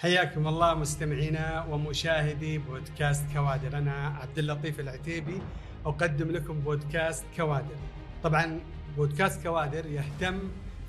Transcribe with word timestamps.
حياكم 0.00 0.48
الله 0.48 0.74
مستمعينا 0.74 1.64
ومشاهدي 1.70 2.58
بودكاست 2.58 3.24
كوادر. 3.32 3.78
أنا 3.78 4.06
عبد 4.06 4.38
اللطيف 4.38 4.80
العتيبي 4.80 5.40
أقدم 5.86 6.30
لكم 6.30 6.60
بودكاست 6.60 7.24
كوادر. 7.36 7.76
طبعا 8.22 8.60
بودكاست 8.96 9.42
كوادر 9.42 9.86
يهتم 9.86 10.38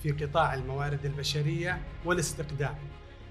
في 0.03 0.11
قطاع 0.11 0.53
الموارد 0.53 1.05
البشرية 1.05 1.81
والاستقدام. 2.05 2.75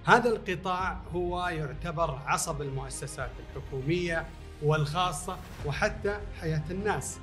هذا 0.05 0.29
القطاع 0.29 1.01
هو 1.15 1.49
يعتبر 1.49 2.19
عصب 2.27 2.63
المؤسسات 2.63 3.31
الحكومية 3.41 4.27
والخاصة 4.63 5.37
وحتى 5.67 6.19
حياة 6.41 6.65
الناس. 6.71 7.19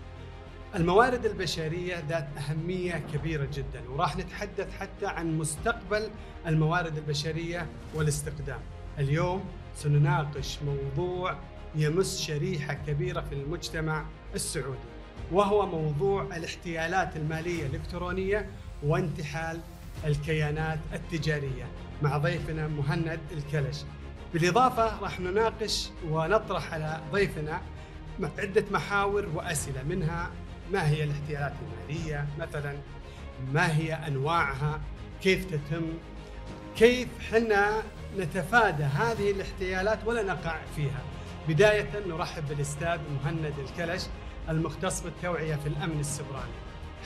الموارد 0.75 1.25
البشرية 1.25 2.03
ذات 2.09 2.27
أهمية 2.37 3.03
كبيرة 3.13 3.47
جدا 3.53 3.89
وراح 3.89 4.17
نتحدث 4.17 4.77
حتى 4.79 5.05
عن 5.05 5.37
مستقبل 5.37 6.09
الموارد 6.47 6.97
البشرية 6.97 7.67
والاستقدام. 7.93 8.59
اليوم 8.99 9.43
سنناقش 9.75 10.59
موضوع 10.61 11.35
يمس 11.75 12.21
شريحة 12.21 12.73
كبيرة 12.73 13.21
في 13.21 13.35
المجتمع 13.35 14.05
السعودي 14.35 14.77
وهو 15.31 15.65
موضوع 15.65 16.23
الاحتيالات 16.35 17.15
المالية 17.15 17.65
الإلكترونية 17.65 18.49
وانتحال 18.83 19.59
الكيانات 20.05 20.79
التجارية 20.93 21.67
مع 22.01 22.17
ضيفنا 22.17 22.67
مهند 22.67 23.19
الكلش. 23.31 23.77
بالإضافة 24.33 24.99
راح 24.99 25.19
نناقش 25.19 25.89
ونطرح 26.09 26.73
على 26.73 27.01
ضيفنا 27.11 27.61
عدة 28.37 28.65
محاور 28.71 29.29
وأسئلة 29.35 29.83
منها 29.83 30.31
ما 30.73 30.89
هي 30.89 31.03
الاحتيالات 31.03 31.53
المالية؟ 31.61 32.27
مثلا 32.39 32.77
ما 33.53 33.77
هي 33.77 33.93
أنواعها؟ 33.93 34.81
كيف 35.21 35.45
تتم؟ 35.45 35.93
كيف 36.77 37.19
حنا 37.19 37.83
نتفادى 38.17 38.83
هذه 38.83 39.31
الاحتيالات 39.31 40.07
ولا 40.07 40.23
نقع 40.23 40.65
فيها؟ 40.75 41.03
بداية 41.47 42.07
نرحب 42.07 42.47
بالأستاذ 42.47 42.99
مهند 43.09 43.53
الكلش 43.59 44.03
المختص 44.49 45.03
بالتوعية 45.03 45.55
في 45.55 45.67
الأمن 45.67 45.99
السبراني. 45.99 46.53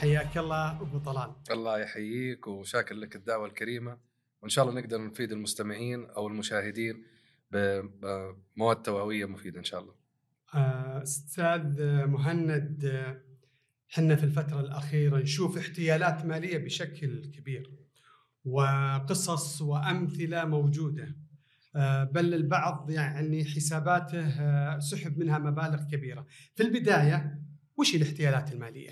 حياك 0.00 0.38
الله 0.38 0.70
أبو 0.70 0.98
طلال. 0.98 1.32
الله 1.50 1.78
يحييك 1.78 2.46
وشاكر 2.46 2.94
لك 2.94 3.16
الدعوة 3.16 3.46
الكريمة. 3.46 3.98
وإن 4.42 4.48
شاء 4.48 4.68
الله 4.68 4.80
نقدر 4.80 5.04
نفيد 5.04 5.32
المستمعين 5.32 6.06
أو 6.06 6.28
المشاهدين 6.28 7.04
بمواد 7.50 8.82
توعوية 8.82 9.24
مفيدة 9.24 9.58
إن 9.58 9.64
شاء 9.64 9.80
الله. 9.80 9.94
آه، 10.54 11.02
أستاذ 11.02 11.84
مهند 12.06 12.84
حنا 13.88 14.16
في 14.16 14.24
الفترة 14.24 14.60
الأخيرة 14.60 15.18
نشوف 15.18 15.58
احتيالات 15.58 16.24
مالية 16.24 16.58
بشكل 16.58 17.24
كبير 17.24 17.70
وقصص 18.44 19.62
وأمثلة 19.62 20.44
موجودة 20.44 21.16
آه، 21.76 22.04
بل 22.04 22.34
البعض 22.34 22.90
يعني 22.90 23.44
حساباته 23.44 24.26
آه، 24.40 24.78
سحب 24.78 25.18
منها 25.18 25.38
مبالغ 25.38 25.82
كبيرة. 25.82 26.26
في 26.54 26.62
البداية 26.62 27.38
وش 27.76 27.94
الاحتيالات 27.94 28.52
المالية؟ 28.52 28.90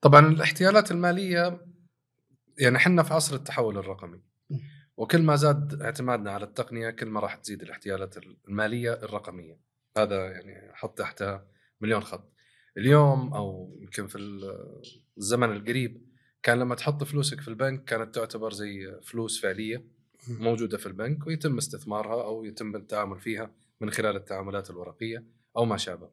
طبعا 0.00 0.26
الاحتيالات 0.26 0.90
المالية 0.90 1.66
يعني 2.58 2.78
حنا 2.78 3.02
في 3.02 3.14
عصر 3.14 3.36
التحول 3.36 3.78
الرقمي 3.78 4.20
وكل 4.96 5.22
ما 5.22 5.36
زاد 5.36 5.82
اعتمادنا 5.82 6.30
على 6.30 6.44
التقنية 6.44 6.90
كل 6.90 7.06
ما 7.06 7.20
راح 7.20 7.34
تزيد 7.34 7.62
الاحتيالات 7.62 8.14
المالية 8.48 8.92
الرقمية. 8.92 9.60
هذا 9.98 10.30
يعني 10.30 10.72
حط 10.74 10.98
تحتها 10.98 11.46
مليون 11.80 12.00
خط. 12.00 12.33
اليوم 12.78 13.34
أو 13.34 13.76
يمكن 13.80 14.06
في 14.06 14.18
الزمن 15.18 15.52
القريب 15.52 16.06
كان 16.42 16.58
لما 16.58 16.74
تحط 16.74 17.04
فلوسك 17.04 17.40
في 17.40 17.48
البنك 17.48 17.84
كانت 17.84 18.14
تعتبر 18.14 18.52
زي 18.52 19.00
فلوس 19.02 19.40
فعلية 19.40 19.84
موجودة 20.28 20.78
في 20.78 20.86
البنك 20.86 21.26
ويتم 21.26 21.56
استثمارها 21.56 22.24
أو 22.24 22.44
يتم 22.44 22.76
التعامل 22.76 23.20
فيها 23.20 23.50
من 23.80 23.90
خلال 23.90 24.16
التعاملات 24.16 24.70
الورقية 24.70 25.24
أو 25.56 25.64
ما 25.64 25.76
شابه. 25.76 26.10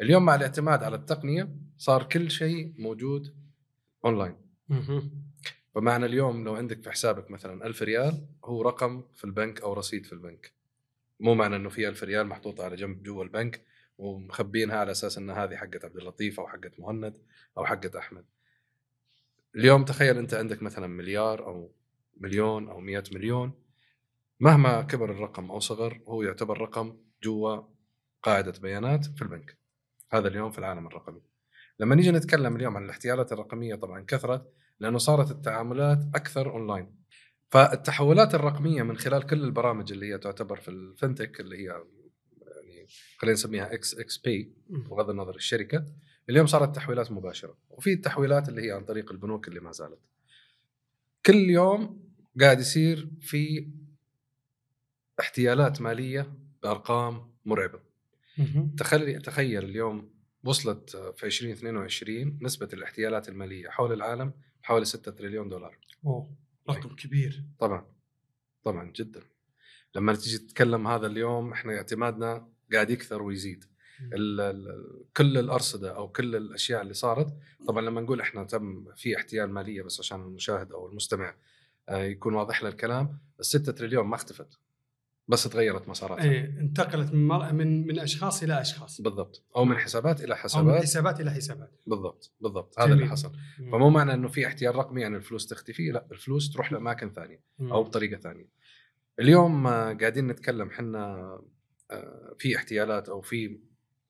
اليوم 0.00 0.24
مع 0.24 0.34
الاعتماد 0.34 0.82
على 0.82 0.96
التقنية 0.96 1.56
صار 1.78 2.02
كل 2.02 2.30
شيء 2.30 2.74
موجود 2.78 3.34
اونلاين. 4.04 4.36
فمعنى 5.74 6.06
اليوم 6.06 6.44
لو 6.44 6.54
عندك 6.54 6.82
في 6.82 6.90
حسابك 6.90 7.30
مثلا 7.30 7.66
ألف 7.66 7.82
ريال 7.82 8.26
هو 8.44 8.62
رقم 8.62 9.02
في 9.14 9.24
البنك 9.24 9.60
أو 9.60 9.72
رصيد 9.72 10.06
في 10.06 10.12
البنك. 10.12 10.52
مو 11.20 11.34
معنى 11.34 11.56
إنه 11.56 11.68
في 11.68 11.88
ألف 11.88 12.04
ريال 12.04 12.26
محطوطة 12.26 12.64
على 12.64 12.76
جنب 12.76 13.02
جوا 13.02 13.24
البنك 13.24 13.64
ومخبينها 13.98 14.76
على 14.76 14.90
أساس 14.90 15.18
إن 15.18 15.30
هذه 15.30 15.56
حقت 15.56 15.84
عبد 15.84 15.96
اللطيف 15.96 16.40
أو 16.40 16.48
حقت 16.48 16.80
مهند 16.80 17.18
أو 17.58 17.66
حقت 17.66 17.96
أحمد. 17.96 18.24
اليوم 19.56 19.84
تخيل 19.84 20.18
أنت 20.18 20.34
عندك 20.34 20.62
مثلا 20.62 20.86
مليار 20.86 21.46
أو 21.46 21.72
مليون 22.16 22.68
أو 22.68 22.80
مئة 22.80 23.04
مليون 23.12 23.52
مهما 24.40 24.82
كبر 24.82 25.10
الرقم 25.10 25.50
أو 25.50 25.60
صغر 25.60 26.00
هو 26.08 26.22
يعتبر 26.22 26.60
رقم 26.60 26.96
جوا 27.22 27.62
قاعدة 28.22 28.54
بيانات 28.62 29.04
في 29.06 29.22
البنك. 29.22 29.58
هذا 30.10 30.28
اليوم 30.28 30.50
في 30.50 30.58
العالم 30.58 30.86
الرقمي. 30.86 31.22
لما 31.80 31.94
نيجي 31.94 32.10
نتكلم 32.10 32.56
اليوم 32.56 32.76
عن 32.76 32.84
الاحتيالات 32.84 33.32
الرقمية 33.32 33.74
طبعا 33.74 34.04
كثرت 34.08 34.52
لأنه 34.80 34.98
صارت 34.98 35.30
التعاملات 35.30 35.98
أكثر 36.14 36.50
أونلاين. 36.50 36.96
فالتحولات 37.50 38.34
الرقمية 38.34 38.82
من 38.82 38.96
خلال 38.96 39.26
كل 39.26 39.44
البرامج 39.44 39.92
اللي 39.92 40.12
هي 40.12 40.18
تعتبر 40.18 40.56
في 40.56 40.68
ال 40.68 40.77
fintech 40.77 41.40
اللي 41.40 41.64
هي 41.64 41.82
خلينا 43.16 43.34
نسميها 43.34 43.74
إكس 43.74 43.94
إكس 43.94 44.18
بي 44.18 44.52
بغض 44.68 45.10
النظر 45.10 45.36
الشركة. 45.36 45.86
اليوم 46.30 46.46
صارت 46.46 46.76
تحويلات 46.76 47.12
مباشرة 47.12 47.56
وفي 47.70 47.92
التحويلات 47.92 48.48
اللي 48.48 48.66
هي 48.66 48.72
عن 48.72 48.84
طريق 48.84 49.12
البنوك 49.12 49.48
اللي 49.48 49.60
ما 49.60 49.72
زالت. 49.72 49.98
كل 51.26 51.50
يوم 51.50 52.04
قاعد 52.40 52.60
يصير 52.60 53.08
في 53.20 53.68
احتيالات 55.20 55.80
مالية 55.80 56.32
بأرقام 56.62 57.32
مرعبة. 57.44 57.80
تخيل 58.76 59.22
تخيل 59.22 59.64
اليوم 59.64 60.14
وصلت 60.44 60.96
في 61.16 61.26
2022 61.26 62.38
نسبة 62.42 62.68
الاحتيالات 62.72 63.28
المالية 63.28 63.68
حول 63.68 63.92
العالم 63.92 64.32
حوالي 64.62 64.84
6 64.84 65.12
تريليون 65.12 65.48
دولار. 65.48 65.78
اوه 66.06 66.30
رقم 66.70 66.96
كبير. 66.96 67.44
طبعا. 67.58 67.86
طبعا 68.64 68.92
جدا. 68.96 69.22
لما 69.94 70.14
تيجي 70.14 70.38
تتكلم 70.38 70.86
هذا 70.86 71.06
اليوم 71.06 71.52
إحنا 71.52 71.76
اعتمادنا 71.76 72.48
قاعد 72.72 72.90
يكثر 72.90 73.22
ويزيد. 73.22 73.64
ال 74.12 74.40
ال 74.40 75.04
كل 75.16 75.38
الأرصدة 75.38 75.96
أو 75.96 76.08
كل 76.08 76.36
الأشياء 76.36 76.82
اللي 76.82 76.94
صارت 76.94 77.36
طبعا 77.68 77.82
لما 77.82 78.00
نقول 78.00 78.20
إحنا 78.20 78.44
تم 78.44 78.84
في 78.96 79.16
احتيال 79.16 79.50
مالية 79.50 79.82
بس 79.82 80.00
عشان 80.00 80.20
المشاهد 80.20 80.72
أو 80.72 80.88
المستمع 80.88 81.34
آه، 81.88 81.96
يكون 81.96 82.34
واضح 82.34 82.62
له 82.62 82.68
الكلام 82.68 83.18
الستة 83.40 83.72
تريليون 83.72 84.06
ما 84.06 84.14
اختفت. 84.14 84.58
بس 85.28 85.44
تغيرت 85.44 85.88
مساراتها. 85.88 86.24
إيه 86.24 86.44
انتقلت 86.60 87.12
من 87.12 87.26
مر... 87.26 87.52
من 87.52 87.86
من 87.86 87.98
أشخاص 87.98 88.42
إلى 88.42 88.60
أشخاص. 88.60 89.00
بالضبط. 89.00 89.44
أو 89.56 89.64
من 89.64 89.76
حسابات 89.78 90.24
إلى 90.24 90.36
حسابات 90.36 90.68
أو 90.68 90.74
من 90.74 90.82
حسابات. 90.82 91.20
إلى 91.20 91.30
حسابات. 91.30 91.80
بالضبط 91.86 92.32
بالضبط. 92.40 92.80
هذا 92.80 92.92
اللي 92.92 93.06
حصل. 93.06 93.32
فمو 93.72 93.90
معنى 93.90 94.14
إنه 94.14 94.28
في 94.28 94.46
احتيال 94.46 94.76
رقمي 94.76 95.00
يعني 95.00 95.16
الفلوس 95.16 95.46
تختفي 95.46 95.90
لا 95.90 96.06
الفلوس 96.12 96.52
تروح 96.52 96.72
لأماكن 96.72 97.10
ثانية 97.12 97.40
أو 97.60 97.82
بطريقة 97.82 98.20
ثانية. 98.20 98.48
اليوم 99.20 99.66
آه، 99.66 99.92
قاعدين 99.92 100.26
نتكلم 100.26 100.70
حنا 100.70 100.98
آه، 100.98 101.44
في 102.38 102.56
احتيالات 102.56 103.08
أو 103.08 103.20
في 103.20 103.58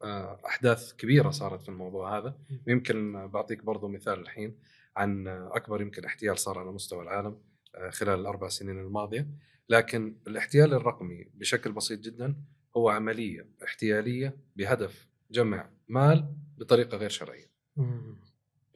آه، 0.03 0.41
أحداث 0.47 0.93
كبيرة 0.93 1.31
صارت 1.31 1.62
في 1.62 1.69
الموضوع 1.69 2.19
هذا. 2.19 2.39
ويمكن 2.67 3.27
بعطيك 3.27 3.65
برضو 3.65 3.89
مثال 3.89 4.21
الحين 4.21 4.59
عن 4.97 5.29
أكبر 5.29 5.83
يمكن 5.83 6.05
احتيال 6.05 6.39
صار 6.39 6.59
على 6.59 6.73
مستوى 6.73 7.03
العالم 7.03 7.39
آه، 7.75 7.91
خلال 7.91 8.21
الأربع 8.21 8.49
سنين 8.49 8.79
الماضية. 8.79 9.29
لكن 9.69 10.17
الاحتيال 10.27 10.75
الرقمي 10.75 11.27
بشكل 11.35 11.73
بسيط 11.73 12.01
جدا 12.01 12.37
هو 12.77 12.89
عملية 12.89 13.47
احتيالية 13.65 14.37
بهدف 14.56 15.09
جمع 15.31 15.71
مال 15.89 16.35
بطريقة 16.59 16.97
غير 16.97 17.11
شرعية. 17.11 17.51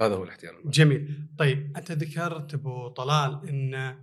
هذا 0.01 0.15
هو 0.15 0.25
الاحتيال 0.25 0.53
المالي. 0.55 0.71
جميل، 0.71 1.27
طيب 1.39 1.77
انت 1.77 1.93
ذكرت 1.93 2.55
أبو 2.55 2.89
طلال 2.89 3.49
إن 3.49 3.99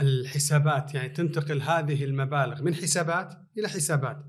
الحسابات 0.00 0.94
يعني 0.94 1.08
تنتقل 1.08 1.62
هذه 1.62 2.04
المبالغ 2.04 2.62
من 2.62 2.74
حسابات 2.74 3.34
إلى 3.58 3.68
حسابات. 3.68 4.24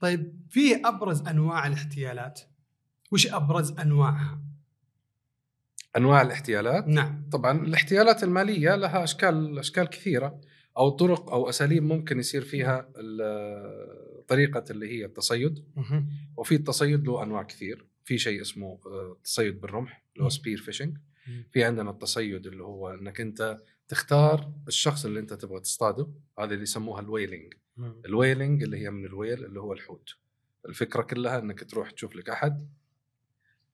طيب 0.00 0.40
في 0.50 0.76
أبرز 0.84 1.28
أنواع 1.28 1.66
الاحتيالات؟ 1.66 2.40
وش 3.12 3.26
أبرز 3.26 3.72
أنواعها؟ 3.78 4.40
أنواع 5.96 6.22
الاحتيالات؟ 6.22 6.88
نعم. 6.88 7.28
طبعا 7.32 7.64
الاحتيالات 7.64 8.24
المالية 8.24 8.74
لها 8.74 9.04
أشكال 9.04 9.58
أشكال 9.58 9.88
كثيرة 9.88 10.40
أو 10.76 10.88
طرق 10.88 11.30
أو 11.30 11.48
أساليب 11.48 11.82
ممكن 11.82 12.18
يصير 12.18 12.42
فيها 12.42 12.88
طريقة 14.28 14.64
اللي 14.70 14.98
هي 14.98 15.04
التصيد. 15.04 15.64
وفي 16.36 16.54
التصيد 16.54 17.06
له 17.06 17.22
أنواع 17.22 17.42
كثير. 17.42 17.86
في 18.04 18.18
شيء 18.18 18.40
اسمه 18.40 18.78
التصيد 19.16 19.54
آه، 19.54 19.60
بالرمح 19.60 20.04
اللي 20.14 20.24
هو 20.24 20.28
spear 20.28 20.58
phishing 20.58 20.96
في 21.52 21.64
عندنا 21.64 21.90
التصيد 21.90 22.46
اللي 22.46 22.62
هو 22.62 22.94
إنك 22.94 23.20
أنت 23.20 23.58
تختار 23.94 24.52
الشخص 24.68 25.04
اللي 25.04 25.20
انت 25.20 25.32
تبغى 25.32 25.60
تصطاده 25.60 26.08
هذا 26.38 26.50
اللي 26.52 26.62
يسموها 26.62 27.00
ال 27.00 27.06
whaling. 27.06 27.54
ال 28.06 28.13
whaling 28.13 28.62
اللي 28.62 28.78
هي 28.78 28.90
من 28.90 29.06
ال 29.06 29.12
whale 29.12 29.44
اللي 29.44 29.60
هو 29.60 29.72
الحوت. 29.72 30.08
الفكرة 30.68 31.02
كلها 31.02 31.38
إنك 31.38 31.64
تروح 31.70 31.90
تشوف 31.90 32.16
لك 32.16 32.30
أحد 32.30 32.68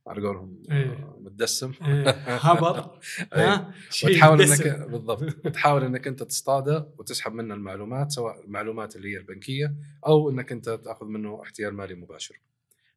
على 0.07 0.27
قولهم 0.27 0.63
إيه. 0.71 0.85
آه، 0.93 1.19
متدسم. 1.21 1.73
إيه، 1.83 2.09
هبط 2.27 2.99
إيه. 3.35 3.55
ها؟ 3.55 3.75
وتحاول. 4.05 4.43
إنك 4.43 4.67
بالضبط. 4.93 5.25
تحاول 5.47 5.85
إنك 5.85 6.07
أنت 6.07 6.23
تصطاده 6.23 6.89
وتسحب 6.99 7.33
منه 7.33 7.55
المعلومات 7.55 8.13
سواء 8.13 8.45
المعلومات 8.45 8.97
اللي 8.97 9.13
هي 9.15 9.19
البنكية 9.19 9.75
أو 10.07 10.31
إنك 10.31 10.53
أنت 10.53 10.69
تأخذ 10.71 11.07
منه 11.07 11.43
احتيال 11.43 11.75
مالي 11.75 11.95
مباشر. 11.95 12.41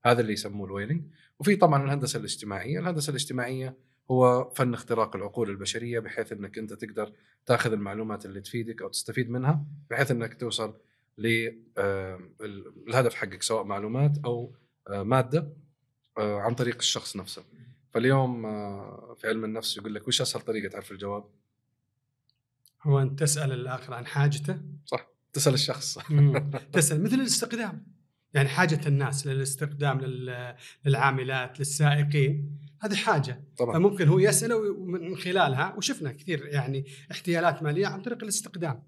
هذا 0.06 0.22
اللي 0.22 0.34
يسموه 0.34 0.68
الويلنج 0.68 1.04
وفي 1.40 1.56
طبعا 1.56 1.84
الهندسة 1.86 2.20
الاجتماعية، 2.20 2.80
الهندسة 2.80 3.10
الاجتماعية 3.10 3.76
هو 4.12 4.50
فن 4.50 4.74
اختراق 4.74 5.16
العقول 5.16 5.50
البشرية 5.50 6.00
بحيث 6.00 6.32
إنك 6.32 6.58
أنت 6.58 6.74
تقدر 6.74 7.14
تاخذ 7.46 7.72
المعلومات 7.72 8.26
اللي 8.26 8.42
تفيدك 8.42 8.82
أو 8.82 8.90
تستفيد 8.90 9.30
منها 9.30 9.66
بحيث 9.90 10.12
إنك 10.12 10.34
توصل 10.34 10.80
للهدف 11.18 13.14
حقك 13.14 13.44
سواء 13.44 13.64
معلومات 13.64 14.18
أو 14.26 14.56
آه، 14.88 15.04
مادة 15.04 15.54
آه، 16.18 16.40
عن 16.40 16.56
طريق 16.56 16.76
الشخص 16.76 17.16
نفسه. 17.16 17.44
فاليوم 17.94 18.46
آه، 18.46 19.16
في 19.20 19.28
علم 19.28 19.46
النفس 19.46 19.78
يقول 19.78 19.96
لك 19.96 20.08
وش 20.08 20.22
أسهل 20.22 20.42
طريقة 20.42 20.72
تعرف 20.72 20.92
الجواب؟ 20.92 21.24
هو 22.82 23.00
انت 23.00 23.20
تسأل 23.20 23.52
الآخر 23.52 23.94
عن 23.94 24.06
حاجته 24.06 24.60
صح 24.86 25.08
تسأل 25.34 25.54
الشخص. 25.54 26.00
تسأل 26.74 27.04
مثل 27.04 27.16
الاستقدام 27.16 27.93
يعني 28.34 28.50
حاجة 28.50 28.88
الناس 28.88 29.28
للاستقدام 29.28 30.02
لل- 30.02 30.56
للعاملات 30.86 31.60
للسائقين 31.60 32.60
هذه 32.82 32.96
حاجة. 32.96 33.44
طبعا. 33.58 33.74
فممكن 33.74 34.08
هو 34.08 34.20
يسأله 34.20 34.56
ومن 34.72 35.18
خلالها 35.18 35.74
وشفنا 35.78 36.12
كثير 36.12 36.46
يعني 36.46 36.86
احتيالات 37.12 37.64
مالية 37.64 37.88
عن 37.88 38.02
طريق 38.02 38.24
الاستقدام 38.24 38.84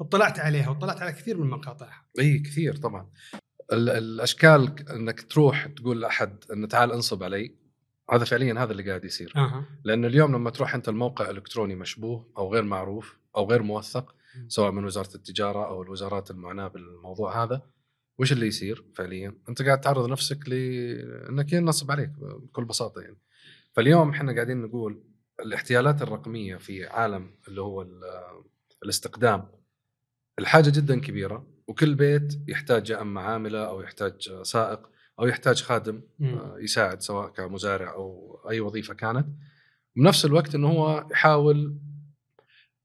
اطلعت 0.00 0.38
عليها 0.38 0.68
واطلعت 0.68 1.02
على 1.02 1.12
كثير 1.12 1.38
من 1.38 1.50
مقاطعها. 1.50 2.04
إي 2.18 2.38
كثير 2.38 2.76
طبعا. 2.76 3.10
ال- 3.72 3.88
الأشكال 3.90 4.88
إنك 4.90 5.20
تروح 5.22 5.66
تقول 5.66 6.00
لأحد 6.00 6.44
انه 6.52 6.66
تعال 6.66 6.92
انصب 6.92 7.22
علي 7.22 7.54
هذا 8.12 8.24
فعليا 8.24 8.62
هذا 8.62 8.72
اللي 8.72 8.88
قاعد 8.88 9.04
يصير. 9.04 9.32
أها. 9.36 9.64
لأنه 9.84 10.06
اليوم 10.06 10.32
لما 10.34 10.50
تروح 10.50 10.74
أنت 10.74 10.88
الموقع 10.88 11.30
إلكتروني 11.30 11.74
مشبوه 11.74 12.26
أو 12.38 12.52
غير 12.52 12.62
معروف 12.62 13.18
أو 13.36 13.50
غير 13.50 13.62
موثق. 13.62 14.14
سواء 14.48 14.70
من 14.70 14.84
وزارة 14.84 15.14
التجارة 15.14 15.66
أو 15.66 15.82
الوزارات 15.82 16.30
المعناه 16.30 16.68
بالموضوع 16.68 17.42
هذا 17.44 17.62
وش 18.20 18.32
اللي 18.32 18.46
يصير 18.46 18.84
فعليا؟ 18.94 19.34
أنت 19.48 19.62
قاعد 19.62 19.80
تعرض 19.80 20.08
نفسك 20.10 20.48
لانك 20.48 21.52
ينصب 21.52 21.90
عليك 21.90 22.10
بكل 22.20 22.64
بساطة 22.64 23.00
يعني. 23.00 23.16
فاليوم 23.72 24.10
إحنا 24.10 24.32
قاعدين 24.34 24.62
نقول 24.62 25.04
الاحتيالات 25.40 26.02
الرقمية 26.02 26.56
في 26.56 26.86
عالم 26.86 27.34
اللي 27.48 27.60
هو 27.60 27.82
ال- 27.82 28.04
الاستقدام 28.84 29.48
الحاجة 30.38 30.70
جدا 30.70 31.00
كبيرة 31.00 31.46
وكل 31.68 31.94
بيت 31.94 32.40
يحتاج 32.48 32.90
يا 32.90 33.00
اما 33.00 33.20
عامله 33.20 33.66
أو 33.68 33.80
يحتاج 33.82 34.42
سائق 34.42 34.90
أو 35.20 35.26
يحتاج 35.26 35.62
خادم 35.62 36.02
مم. 36.18 36.34
آه، 36.38 36.58
يساعد 36.58 37.00
سواء 37.02 37.28
كمزارع 37.28 37.92
أو 37.94 38.36
أي 38.50 38.60
وظيفة 38.60 38.94
كانت 38.94 39.26
بنفس 39.96 40.24
الوقت 40.24 40.54
إنه 40.54 40.68
هو 40.68 41.08
يحاول 41.10 41.78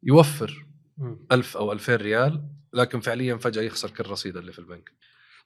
يوفر 0.03 0.65
مم. 0.97 1.25
ألف 1.31 1.57
أو 1.57 1.71
2000 1.71 1.95
ريال 1.95 2.47
لكن 2.73 2.99
فعليا 2.99 3.35
فجأة 3.37 3.61
يخسر 3.61 3.89
كل 3.91 4.09
رصيده 4.09 4.39
اللي 4.39 4.51
في 4.51 4.59
البنك 4.59 4.91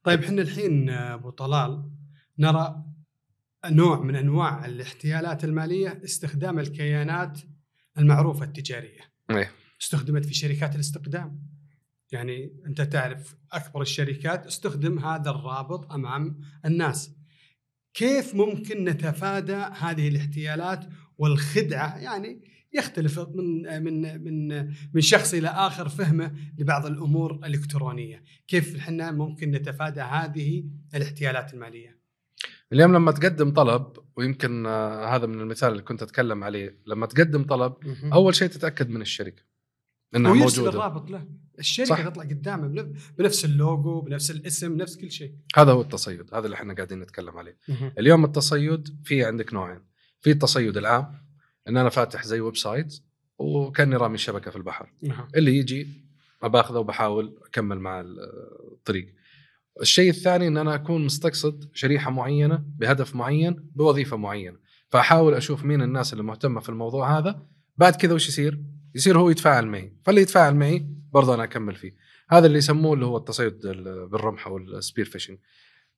طيب 0.03 0.23
إحنا 0.23 0.41
الحين 0.41 0.89
أبو 0.89 1.29
طلال 1.29 1.91
نرى 2.39 2.83
نوع 3.65 4.01
من 4.01 4.15
أنواع 4.15 4.65
الاحتيالات 4.65 5.43
المالية 5.43 6.01
استخدام 6.03 6.59
الكيانات 6.59 7.39
المعروفة 7.97 8.45
التجارية. 8.45 9.01
إيه. 9.29 9.51
استخدمت 9.81 10.25
في 10.25 10.33
شركات 10.33 10.75
الاستقدام. 10.75 11.49
يعني 12.11 12.61
أنت 12.65 12.81
تعرف 12.81 13.35
أكبر 13.51 13.81
الشركات 13.81 14.45
استخدم 14.45 14.99
هذا 14.99 15.29
الرابط 15.29 15.91
أمام 15.91 16.41
الناس. 16.65 17.11
كيف 17.93 18.35
ممكن 18.35 18.83
نتفادى 18.83 19.55
هذه 19.55 20.07
الاحتيالات 20.07 20.85
والخدعة 21.17 21.97
يعني 21.97 22.41
يختلف 22.73 23.19
من 23.19 23.83
من 23.83 24.23
من 24.23 24.67
من 24.93 25.01
شخص 25.01 25.33
إلى 25.33 25.47
آخر 25.47 25.89
فهمه 25.89 26.31
لبعض 26.57 26.85
الأمور 26.85 27.33
الإلكترونية، 27.33 28.23
كيف 28.47 28.75
إحنا 28.75 29.11
ممكن 29.11 29.51
نتفادى 29.51 30.01
هذه 30.01 30.63
الاحتيالات 30.95 31.53
المالية؟ 31.53 31.99
اليوم 32.73 32.93
لما 32.93 33.11
تقدم 33.11 33.51
طلب 33.53 33.93
ويمكن 34.17 34.65
آه، 34.65 35.15
هذا 35.15 35.25
من 35.25 35.39
المثال 35.41 35.71
اللي 35.71 35.81
كنت 35.83 36.01
أتكلم 36.03 36.43
عليه 36.43 36.79
لما 36.87 37.05
تقدم 37.05 37.43
طلب 37.43 37.73
أول 38.13 38.35
شيء 38.35 38.47
تتأكد 38.47 38.89
من 38.89 39.01
الشركة 39.01 39.43
إنها 40.15 40.33
موجودة. 40.33 40.69
الرابط 40.69 41.11
له. 41.11 41.27
الشركة 41.59 41.89
صح. 41.89 42.01
تطلع 42.09 42.23
قدامه 42.23 42.67
بنف- 42.67 43.11
بنفس 43.17 43.45
اللوجو 43.45 44.01
بنفس 44.01 44.31
الاسم 44.31 44.77
نفس 44.77 44.97
كل 44.97 45.11
شيء. 45.11 45.35
هذا 45.55 45.71
هو 45.71 45.81
التصيد 45.81 46.33
هذا 46.33 46.45
اللي 46.45 46.55
إحنا 46.55 46.73
قاعدين 46.73 46.99
نتكلم 46.99 47.37
عليه. 47.37 47.57
اليوم 47.99 48.25
التصيد 48.25 48.87
في 49.03 49.23
عندك 49.25 49.53
نوعين. 49.53 49.79
في 50.21 50.31
التصيد 50.31 50.77
العام 50.77 51.28
إن 51.69 51.77
أنا 51.77 51.89
فاتح 51.89 52.25
زي 52.25 52.39
website 52.39 52.99
وكأني 53.37 53.95
رامي 53.95 54.15
الشبكة 54.15 54.51
في 54.51 54.57
البحر. 54.57 54.89
نعم. 55.01 55.27
اللي 55.35 55.57
يجي 55.57 55.87
باخذه 56.43 56.77
وبحاول 56.77 57.37
أكمل 57.45 57.79
مع 57.79 58.03
الطريق. 58.71 59.13
الشيء 59.81 60.09
الثاني 60.09 60.47
إن 60.47 60.57
أنا 60.57 60.75
أكون 60.75 61.05
مستقصد 61.05 61.69
شريحة 61.73 62.11
معينة 62.11 62.63
بهدف 62.77 63.15
معين 63.15 63.69
بوظيفة 63.75 64.17
معينة. 64.17 64.57
فأحاول 64.87 65.33
أشوف 65.33 65.63
مين 65.65 65.81
الناس 65.81 66.13
اللي 66.13 66.23
مهتمة 66.23 66.59
في 66.59 66.69
الموضوع 66.69 67.17
هذا. 67.17 67.41
بعد 67.77 67.95
كذا 67.95 68.13
وش 68.13 68.27
يصير؟ 68.27 68.59
يصير 68.95 69.19
هو 69.19 69.29
يتفاعل 69.29 69.67
معي. 69.67 69.93
فاللي 70.03 70.21
يتفاعل 70.21 70.55
معي 70.55 70.87
برضه 71.11 71.33
أنا 71.33 71.43
أكمل 71.43 71.75
فيه. 71.75 71.95
هذا 72.29 72.47
اللي 72.47 72.57
يسموه 72.57 72.93
اللي 72.93 73.05
هو 73.05 73.17
التصيد 73.17 73.65
ال- 73.65 74.07
بالرمح 74.07 74.47
أو 74.47 74.57
ال 74.57 74.65
spear 74.65 75.05
phishing. 75.05 75.37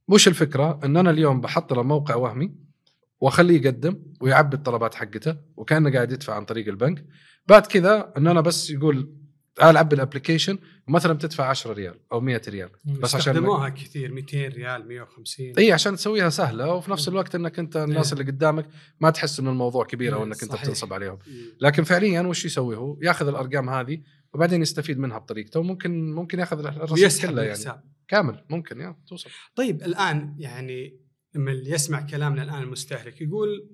وش 0.07 0.27
الفكرة؟ 0.27 0.79
إن 0.83 0.97
أنا 0.97 1.09
اليوم 1.09 1.41
بحط 1.41 1.73
له 1.73 1.83
موقع 1.83 2.15
وهمي. 2.15 2.55
واخليه 3.21 3.61
يقدم 3.61 4.03
ويعبي 4.21 4.55
الطلبات 4.55 4.95
حقته 4.95 5.37
وكأنه 5.57 5.91
قاعد 5.91 6.11
يدفع 6.11 6.35
عن 6.35 6.45
طريق 6.45 6.67
البنك. 6.67 7.05
بعد 7.47 7.67
كذا 7.67 8.13
إن 8.17 8.27
أنا 8.27 8.41
بس 8.41 8.69
يقول 8.69 9.21
تعال 9.55 9.77
عبي 9.77 9.95
ال 9.95 10.00
application 10.00 10.57
ومثلا 10.87 11.13
بتدفع 11.13 11.45
10 11.45 11.73
ريال 11.73 11.99
أو 12.11 12.19
100 12.19 12.41
ريال. 12.47 12.69
بس 12.85 13.15
عشان 13.15 13.31
استخدموها 13.31 13.69
كثير 13.69 14.11
200 14.11 14.47
ريال 14.47 14.87
150 14.87 15.53
اي 15.57 15.71
عشان 15.71 15.95
تسويها 15.95 16.29
سهلة 16.29 16.73
وفي 16.73 16.91
نفس 16.91 17.07
الوقت 17.07 17.35
إنك 17.35 17.59
أنت 17.59 17.77
الناس 17.77 18.13
إيه. 18.13 18.19
اللي 18.19 18.31
قدامك 18.31 18.67
ما 18.99 19.09
تحس 19.09 19.39
ان 19.39 19.47
الموضوع 19.47 19.85
كبير 19.85 20.13
أو 20.13 20.19
إيه، 20.19 20.25
إنك 20.25 20.43
أنت. 20.43 20.55
بتنصب 20.55 20.93
عليهم. 20.93 21.19
لكن 21.61 21.83
فعليا 21.83 22.21
وش 22.21 22.45
يسوي 22.45 22.77
هو؟ 22.77 22.97
ياخذ 23.01 23.27
الأرقام 23.27 23.69
هذه 23.69 24.01
وبعدين 24.33 24.61
يستفيد 24.61 24.99
منها 24.99 25.17
بطريقته 25.17 25.59
وممكن 25.59 26.11
ممكن 26.13 26.39
ياخذ 26.39 26.65
الرصيد 26.65 27.29
كله 27.29 27.43
يعني. 27.43 27.81
كامل 28.07 28.45
ممكن 28.49 28.79
يا 28.79 28.95
توصل. 29.07 29.29
طيب 29.55 29.81
الآن 29.81 30.35
يعني 30.39 31.00
لما 31.35 31.51
اللي 31.51 31.71
يسمع 31.71 32.01
كلامنا 32.01 32.43
الآن 32.43 32.63
المستهلك 32.63 33.21
يقول 33.21 33.69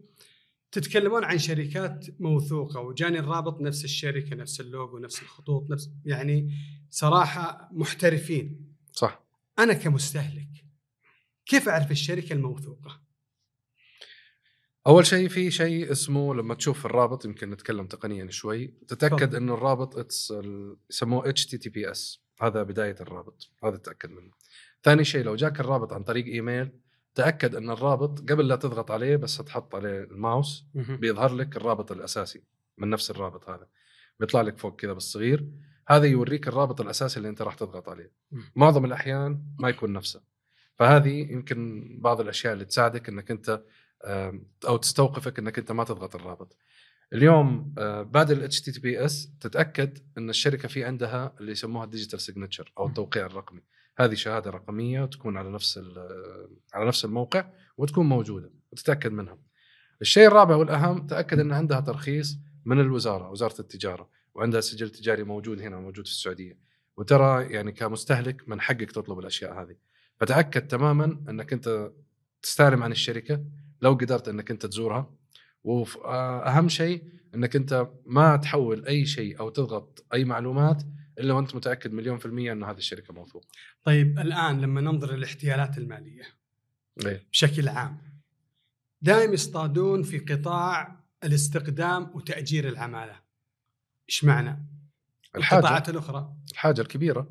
تتكلمون 0.72 1.24
عن 1.24 1.38
شركات 1.38 2.06
موثوقة 2.20 2.80
وجاني 2.80 3.20
الرابط 3.20 3.62
نفس 3.62 3.86
الشركة 3.86 4.36
نفس 4.36 4.60
اللوجو 4.60 4.98
نفس 4.98 5.22
الخطوط 5.22 5.70
نفس 5.70 5.90
يعني 6.06 6.54
صراحة 6.90 7.70
محترفين 7.72 8.76
صح 8.92 9.24
أنا 9.60 9.74
كمستهلك 9.74 10.50
كيف 11.46 11.70
أعرف 11.70 11.92
الشركة 11.92 12.34
الموثوقة؟ 12.34 13.02
أول 14.88 15.06
شيء 15.06 15.28
في 15.28 15.52
شيء 15.52 15.92
اسمه 15.92 16.36
لما 16.36 16.56
تشوف 16.56 16.86
الرابط 16.86 17.26
يمكن 17.26 17.50
نتكلم 17.50 17.88
تقنيا 17.88 18.30
شوي 18.30 18.68
تتأكد. 18.88 19.36
إنه 19.36 19.54
الرابط 19.54 19.98
يسموه 20.90 21.30
اتش 21.30 21.46
تي 21.46 21.58
تي 21.58 21.70
بي 21.70 21.92
إس 21.92 22.22
هذا 22.42 22.64
بداية 22.64 22.96
الرابط 23.02 23.52
هذا 23.64 23.78
تأكد 23.78 24.10
منه 24.10 24.32
ثاني 24.84 25.04
شيء 25.04 25.24
لو 25.24 25.36
جاك 25.36 25.60
الرابط 25.60 25.94
عن 25.94 26.04
طريق 26.04 26.26
إيميل 26.26 26.72
تأكد 27.18 27.56
إن 27.56 27.70
الرابط 27.70 28.32
قبل 28.32 28.48
لا 28.48 28.56
تضغط 28.56 28.92
عليه 28.92 29.16
بس 29.16 29.38
تحط 29.38 29.76
عليه 29.76 30.04
الماوس 30.04 30.66
بيظهر 30.74 31.36
لك 31.36 31.58
الرابط 31.58 31.92
الأساسي 31.92 32.44
من 32.78 32.90
نفس 32.90 33.12
الرابط 33.12 33.50
هذا. 33.50 33.68
بيطلع 34.20 34.42
لك 34.42 34.58
فوق 34.58 34.76
كذا 34.76 34.94
بالصغير. 34.94 35.48
هذا 35.88 36.06
يوريك 36.06 36.48
الرابط 36.48 36.82
الأساسي 36.82 37.18
اللي 37.18 37.30
أنت 37.30 37.42
راح 37.42 37.56
تضغط 37.56 37.90
عليه. 37.90 38.12
معظم 38.56 38.86
الأحيان 38.86 39.42
ما 39.60 39.70
يكون 39.70 39.94
نفسه. 39.94 40.22
فهذه 40.76 41.32
يمكن 41.32 41.88
بعض 42.02 42.22
الأشياء 42.22 42.54
اللي 42.54 42.66
تساعدك 42.66 43.10
إنك 43.10 43.32
أنت 43.32 43.64
أو 44.68 44.78
تستوقفك 44.78 45.40
إنك 45.40 45.60
أنت 45.60 45.72
ما 45.72 45.84
تضغط 45.84 46.16
الرابط. 46.16 46.58
اليوم 47.14 47.74
آه، 47.78 48.02
بعد 48.02 48.32
ال 48.32 48.52
HTTPS 48.52 49.40
تتأكد 49.40 50.00
إن 50.18 50.30
الشركة 50.30 50.68
في 50.68 50.84
عندها 50.84 51.36
اللي 51.40 51.52
يسموها 51.52 51.86
ال 51.86 51.90
digital 51.90 52.22
signature 52.22 52.72
أو. 52.78 52.88
التوقيع 52.88 53.26
الرقمي. 53.26 53.62
هذه 53.98 54.14
شهادة 54.14 54.52
رقمية 54.52 55.06
تكون 55.06 55.38
على 55.38 55.50
نفس 55.50 55.80
على 56.74 56.88
نفس 56.88 57.06
الموقع 57.06 57.50
وتكون 57.78 58.06
موجودة 58.06 58.52
وتتأكد 58.72 59.12
منها. 59.12 59.38
الشيء 60.02 60.28
الرابع 60.28 60.56
والأهم 60.56 61.08
تأكد 61.08 61.40
أن 61.40 61.52
عندها 61.52 61.80
ترخيص 61.80 62.38
من 62.66 62.80
الوزارة 62.80 63.30
وزارة 63.32 63.62
التجارة 63.62 64.10
وعندها 64.36 64.62
سجل 64.62 64.90
تجاري 64.90 65.24
موجود 65.24 65.62
هنا 65.62 65.80
موجود 65.80 66.06
في 66.06 66.12
السعودية. 66.12 66.58
وترى 66.98 67.54
يعني 67.54 67.72
كمستهلك 67.72 68.50
من 68.50 68.62
حقك 68.62 68.92
تطلب 68.92 69.20
الأشياء 69.20 69.62
هذه. 69.62 69.76
فتأكد 70.20 70.68
تماما 70.68 71.06
أنك 71.30 71.54
أنت 71.54 71.92
تستعلم 72.42 72.84
عن 72.84 72.92
الشركة 72.92 73.44
لو 73.82 73.94
قدرت 73.94 74.28
أنك 74.28 74.52
أنت 74.52 74.66
تزورها. 74.66 75.14
واهم 75.64 76.70
شيء 76.70 77.04
أنك 77.36 77.56
أنت 77.56 77.88
ما 78.06 78.36
تحول 78.36 78.86
أي 78.86 79.06
شيء 79.06 79.40
أو 79.40 79.50
تضغط 79.50 80.06
أي 80.14 80.24
معلومات 80.24 80.84
إلا 81.20 81.34
وأنت 81.34 81.56
متأكد 81.56 81.94
مليون 81.94 82.18
في 82.18 82.26
المية 82.26 82.52
ان 82.52 82.64
هذه 82.64 82.78
الشركة 82.78 83.14
موثوقة. 83.14 83.48
طيب 83.84 84.20
الآن 84.20 84.62
لما 84.62 84.82
ننظر 84.82 85.16
للاحتيالات 85.16 85.78
المالية 85.78 86.24
إيه. 87.06 87.28
بشكل 87.32 87.68
عام 87.68 87.98
دائما 89.02 89.34
يصطادون 89.34 90.04
في 90.04 90.20
قطاع 90.20 91.04
الاستقدام 91.24 92.12
وتأجير 92.16 92.68
العمالة. 92.68 93.20
إيش 94.10 94.24
معنى؟ 94.24 94.66
الحاجة. 95.36 95.60
القطاعات 95.60 95.90
الأخرى. 95.90 96.34
الحاجة 96.52 96.82
الكبيرة 96.82 97.30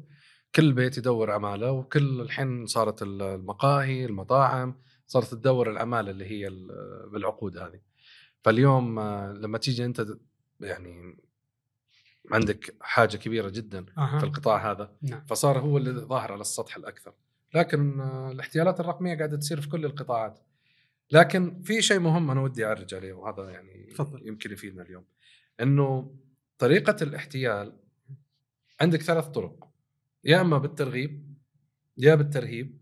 كل 0.55 0.73
بيت 0.73 0.99
يدور 0.99 1.31
عمالة 1.31 1.73
وكل 1.73 2.21
الحين 2.21 2.67
صارت 2.67 3.03
المقاهي 3.03 4.05
المطاعم 4.05 4.81
صارت 5.07 5.35
تدور 5.35 5.71
العمالة 5.71 6.11
اللي 6.11 6.25
هي 6.31 6.49
ال- 6.49 7.11
بالعقود 7.13 7.57
هذه. 7.57 7.81
فاليوم 8.45 8.99
آه، 8.99 9.33
لما 9.33 9.59
تيجي 9.59 9.85
أنت 9.85 10.07
يعني 10.61 11.17
عندك 12.33 12.75
حاجة 12.81 13.17
كبيرة 13.17 13.49
جدا 13.49 13.87
أها. 13.99 14.19
في 14.19 14.25
القطاع 14.25 14.71
هذا 14.71 14.97
نعم 15.03 15.25
فصار 15.27 15.59
هو 15.59 15.79
اللي 15.79 15.91
ظاهر 15.91 16.33
على 16.33 16.41
السطح 16.41 16.77
الأكثر 16.77 17.15
لكن 17.55 18.01
الاحتيالات 18.01 18.81
الرقمية 18.81 19.17
قاعدة 19.17 19.37
تصير 19.37 19.61
في 19.61 19.69
كل 19.69 19.85
القطاعات 19.85 20.39
لكن 21.11 21.63
في 21.63 21.83
شيء 21.83 21.99
مهم 21.99 22.31
أنا 22.31 22.41
ودي 22.41 22.67
أعرج 22.67 22.95
عليه 22.95 23.13
وهذا 23.13 23.51
يعني 23.51 23.87
تفضل. 23.91 24.27
يمكن 24.29 24.53
يفيدنا 24.53 24.83
اليوم 24.83 25.05
إنه 25.61 26.17
طريقة 26.59 26.97
الاحتيال 27.03 27.73
عندك 28.81 29.03
ثلاث 29.03 29.27
طرق 29.29 29.69
يا 30.25 30.41
إما 30.41 30.59
بالترغيب 30.59 31.35
يا 31.99 32.15
بالترهيب 32.15 32.79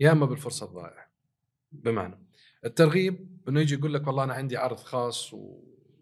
يا 0.00 0.12
إما 0.12 0.26
بالفرصة 0.26 0.66
الضائعة 0.66 1.10
بمعنى 1.72 2.18
الترغيب 2.64 3.40
إنه 3.48 3.60
يجي 3.60 3.74
يقول 3.74 3.94
لك 3.94 4.06
والله 4.06 4.24
أنا 4.24 4.34
عندي 4.34 4.56
عرض 4.56 4.76
خاص. 4.76 5.34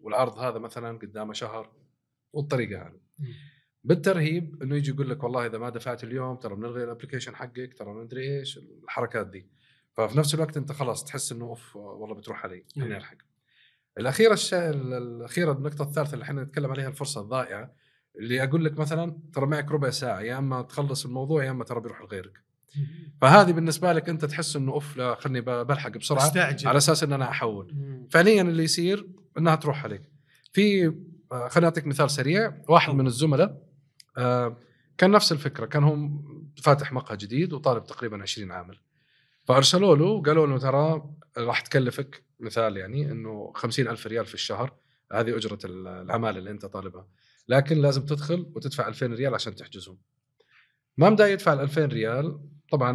والعرض 0.01 0.39
هذا 0.39 0.59
مثلا 0.59 0.97
قدامه 0.97 1.33
شهر 1.33 1.71
والطريقة 2.33 2.81
هذه. 2.81 2.99
بالترهيب 3.83 4.63
إنه 4.63 4.75
يجي 4.75 4.91
يقول 4.91 5.09
لك 5.09 5.23
والله 5.23 5.45
إذا 5.45 5.57
ما 5.57 5.69
دفعت 5.69 6.03
اليوم 6.03 6.35
ترى 6.35 6.55
بنلغي 6.55 6.83
الابلكيشن 6.83 7.35
حقك 7.35 7.73
ترى 7.77 7.93
ما 7.93 8.01
أدري 8.01 8.39
إيش 8.39 8.57
الحركات 8.57 9.27
دي. 9.27 9.47
ففي 9.93 10.17
نفس 10.17 10.33
الوقت 10.35 10.57
أنت 10.57 10.71
خلاص 10.71 11.03
تحس 11.03 11.31
إنه 11.31 11.45
أوف 11.45 11.75
والله 11.75 12.15
بتروح 12.15 12.43
علي 12.45 12.63
خليني 12.75 12.89
مم. 12.89 12.95
ألحق. 12.95 13.17
الأخيرة 13.97 14.33
الشيء 14.33 14.69
الأخيرة 14.69 15.51
النقطة 15.51 15.83
الثالثة 15.83 16.13
اللي 16.13 16.23
إحنا 16.23 16.43
نتكلم 16.43 16.71
عليها 16.71 16.87
الفرصة 16.87 17.21
الضائعة 17.21 17.73
اللي 18.19 18.43
أقول 18.43 18.65
لك 18.65 18.79
مثلا 18.79 19.17
ترى 19.33 19.45
معك 19.45 19.71
ربع 19.71 19.89
ساعة 19.89 20.21
يا 20.21 20.37
إما 20.37 20.61
تخلص 20.61 21.05
الموضوع 21.05 21.43
يا 21.45 21.51
إما 21.51 21.63
ترى 21.63 21.79
بيروح 21.81 22.01
لغيرك. 22.01 22.43
فهذه 23.21 23.51
بالنسبة 23.51 23.93
لك 23.93 24.09
أنت 24.09 24.25
تحس 24.25 24.55
إنه 24.55 24.71
أوف 24.71 24.97
لا 24.97 25.15
خلني 25.15 25.41
بلحق 25.41 25.97
بسرعة 25.97 26.23
استعجل 26.27 26.67
على 26.67 26.77
أساس 26.77 27.03
إن 27.03 27.13
أنا 27.13 27.29
أحول. 27.29 27.75
فعليا 28.09 28.41
اللي 28.41 28.63
يصير 28.63 29.07
إنها 29.37 29.55
تروح 29.55 29.83
عليك. 29.83 30.01
في 30.51 30.93
خليني 31.31 31.65
أعطيك 31.65 31.87
مثال 31.87 32.11
سريع. 32.11 32.61
واحد 32.69 32.93
من 32.93 33.07
الزملاء 33.07 33.61
آه، 34.17 34.57
كان 34.97 35.11
نفس 35.11 35.31
الفكرة 35.31 35.65
كان 35.65 35.83
هو 35.83 36.09
فاتح 36.63 36.93
مقهى 36.93 37.17
جديد 37.17 37.53
وطالب 37.53 37.83
تقريبا 37.83 38.21
20 38.21 38.51
عامل. 38.51 38.79
فأرسلوا 39.47 39.95
له 39.95 40.05
وقالوا 40.05 40.47
له 40.47 40.57
ترى 40.57 41.03
راح 41.37 41.61
تكلفك 41.61 42.23
مثال 42.39 42.77
يعني 42.77 43.11
إنه 43.11 43.51
50 43.55 43.87
ألف 43.87 44.07
ريال 44.07 44.25
في 44.25 44.33
الشهر. 44.33 44.73
هذه 45.11 45.35
أجرة 45.35 45.59
العمالة 45.65 46.39
اللي 46.39 46.51
أنت 46.51 46.65
طالبها. 46.65 47.07
لكن 47.47 47.77
لازم 47.77 48.05
تدخل 48.05 48.51
وتدفع 48.55 48.87
2000 48.87 49.05
ريال 49.07 49.33
عشان 49.33 49.55
تحجزهم. 49.55 49.97
ما 50.97 51.09
مدى 51.09 51.23
يدفع 51.23 51.53
ال 51.53 51.59
2000 51.59 51.85
ريال؟ 51.85 52.39
طبعا 52.71 52.91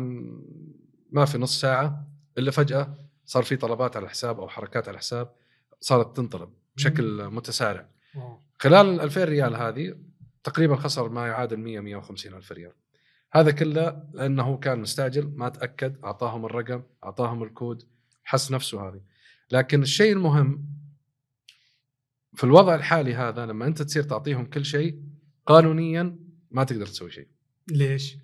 ما 1.10 1.24
في 1.24 1.38
نص 1.38 1.60
ساعة 1.60 2.08
إلا 2.38 2.50
فجأة 2.50 2.94
صار 3.24 3.42
في 3.42 3.56
طلبات 3.56 3.96
على 3.96 4.04
الحساب 4.04 4.40
أو 4.40 4.48
حركات 4.48 4.88
على 4.88 4.94
الحساب 4.94 5.32
صارت 5.80 6.16
تنطلب 6.16 6.50
بشكل 6.76 7.24
متسارع. 7.24 7.95
خلال 8.58 8.86
ال 8.86 9.00
2000 9.00 9.24
ريال 9.24 9.56
هذه 9.56 9.94
تقريبا 10.44 10.76
خسر 10.76 11.08
ما 11.08 11.26
يعادل 11.26 11.56
100 11.56 11.80
150 11.80 12.34
ألف 12.34 12.52
ريال. 12.52 12.72
هذا 13.32 13.50
كله 13.50 14.02
لأنه 14.14 14.56
كان 14.56 14.78
مستعجل 14.80 15.32
ما 15.36 15.48
تأكد 15.48 15.96
أعطاهم 16.04 16.46
الرقم 16.46 16.82
أعطاهم 17.04 17.42
الكود 17.42 17.82
حس 18.24 18.52
نفسه 18.52 18.88
هذه. 18.88 19.00
لكن 19.50 19.82
الشيء 19.82 20.12
المهم 20.12 20.68
في 22.34 22.44
الوضع 22.44 22.74
الحالي 22.74 23.14
هذا 23.14 23.46
لما 23.46 23.66
أنت 23.66 23.82
تصير 23.82 24.02
تعطيهم 24.02 24.46
كل 24.46 24.64
شيء 24.64 25.02
قانونيا 25.46 26.18
ما 26.50 26.64
تقدر 26.64 26.86
تسوي 26.86 27.10
شيء. 27.10 27.28
ليش؟ 27.68 28.16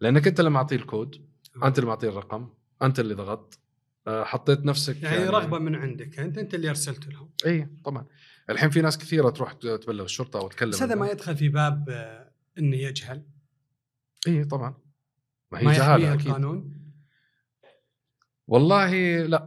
لأنك 0.00 0.26
أنت 0.26 0.40
اللي 0.40 0.50
معطيه 0.50 0.76
الكود 0.76 1.28
أنت 1.64 1.78
اللي 1.78 1.88
معطيه 1.88 2.08
الرقم 2.08 2.48
أنت 2.82 3.00
اللي 3.00 3.14
ضغطت 3.14 3.58
آه، 4.06 4.24
حطيت 4.24 4.64
نفسك 4.64 5.02
يعني, 5.02 5.24
رغبة 5.24 5.58
من 5.58 5.74
عندك 5.74 6.18
أنت 6.18 6.38
أنت 6.38 6.54
اللي 6.54 6.68
ارسلت 6.68 7.08
لهم. 7.08 7.30
اي 7.46 7.68
طبعا. 7.84 8.06
الحين 8.50 8.70
في 8.70 8.80
ناس 8.80 8.98
كثيرة 8.98 9.30
تروح 9.30 9.52
تبلغ 9.52 10.04
الشرطة 10.04 10.40
أو 10.40 10.48
تكلم 10.48 10.70
بس 10.70 10.82
هذا 10.82 10.94
ما. 10.94 11.10
يدخل 11.10 11.36
في 11.36 11.48
باب 11.48 11.88
آه، 11.90 12.30
إنه 12.58 12.76
يجهل. 12.76 13.22
إي 14.26 14.44
طبعا. 14.44 14.74
ما 15.52 15.58
هي 15.60 15.64
ما 15.64 15.72
جهالة 15.72 16.14
أكيد. 16.14 16.26
القانون؟ 16.26 16.74
والله 18.46 19.16
لا. 19.22 19.46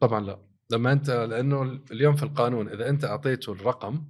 طبعا 0.00 0.20
لا. 0.20 0.38
لما 0.70 0.92
أنت 0.92 1.10
لأنه 1.10 1.80
اليوم 1.92 2.16
في 2.16 2.22
القانون 2.22 2.68
إذا 2.68 2.88
أنت 2.88 3.04
أعطيته 3.04 3.52
الرقم 3.52 4.04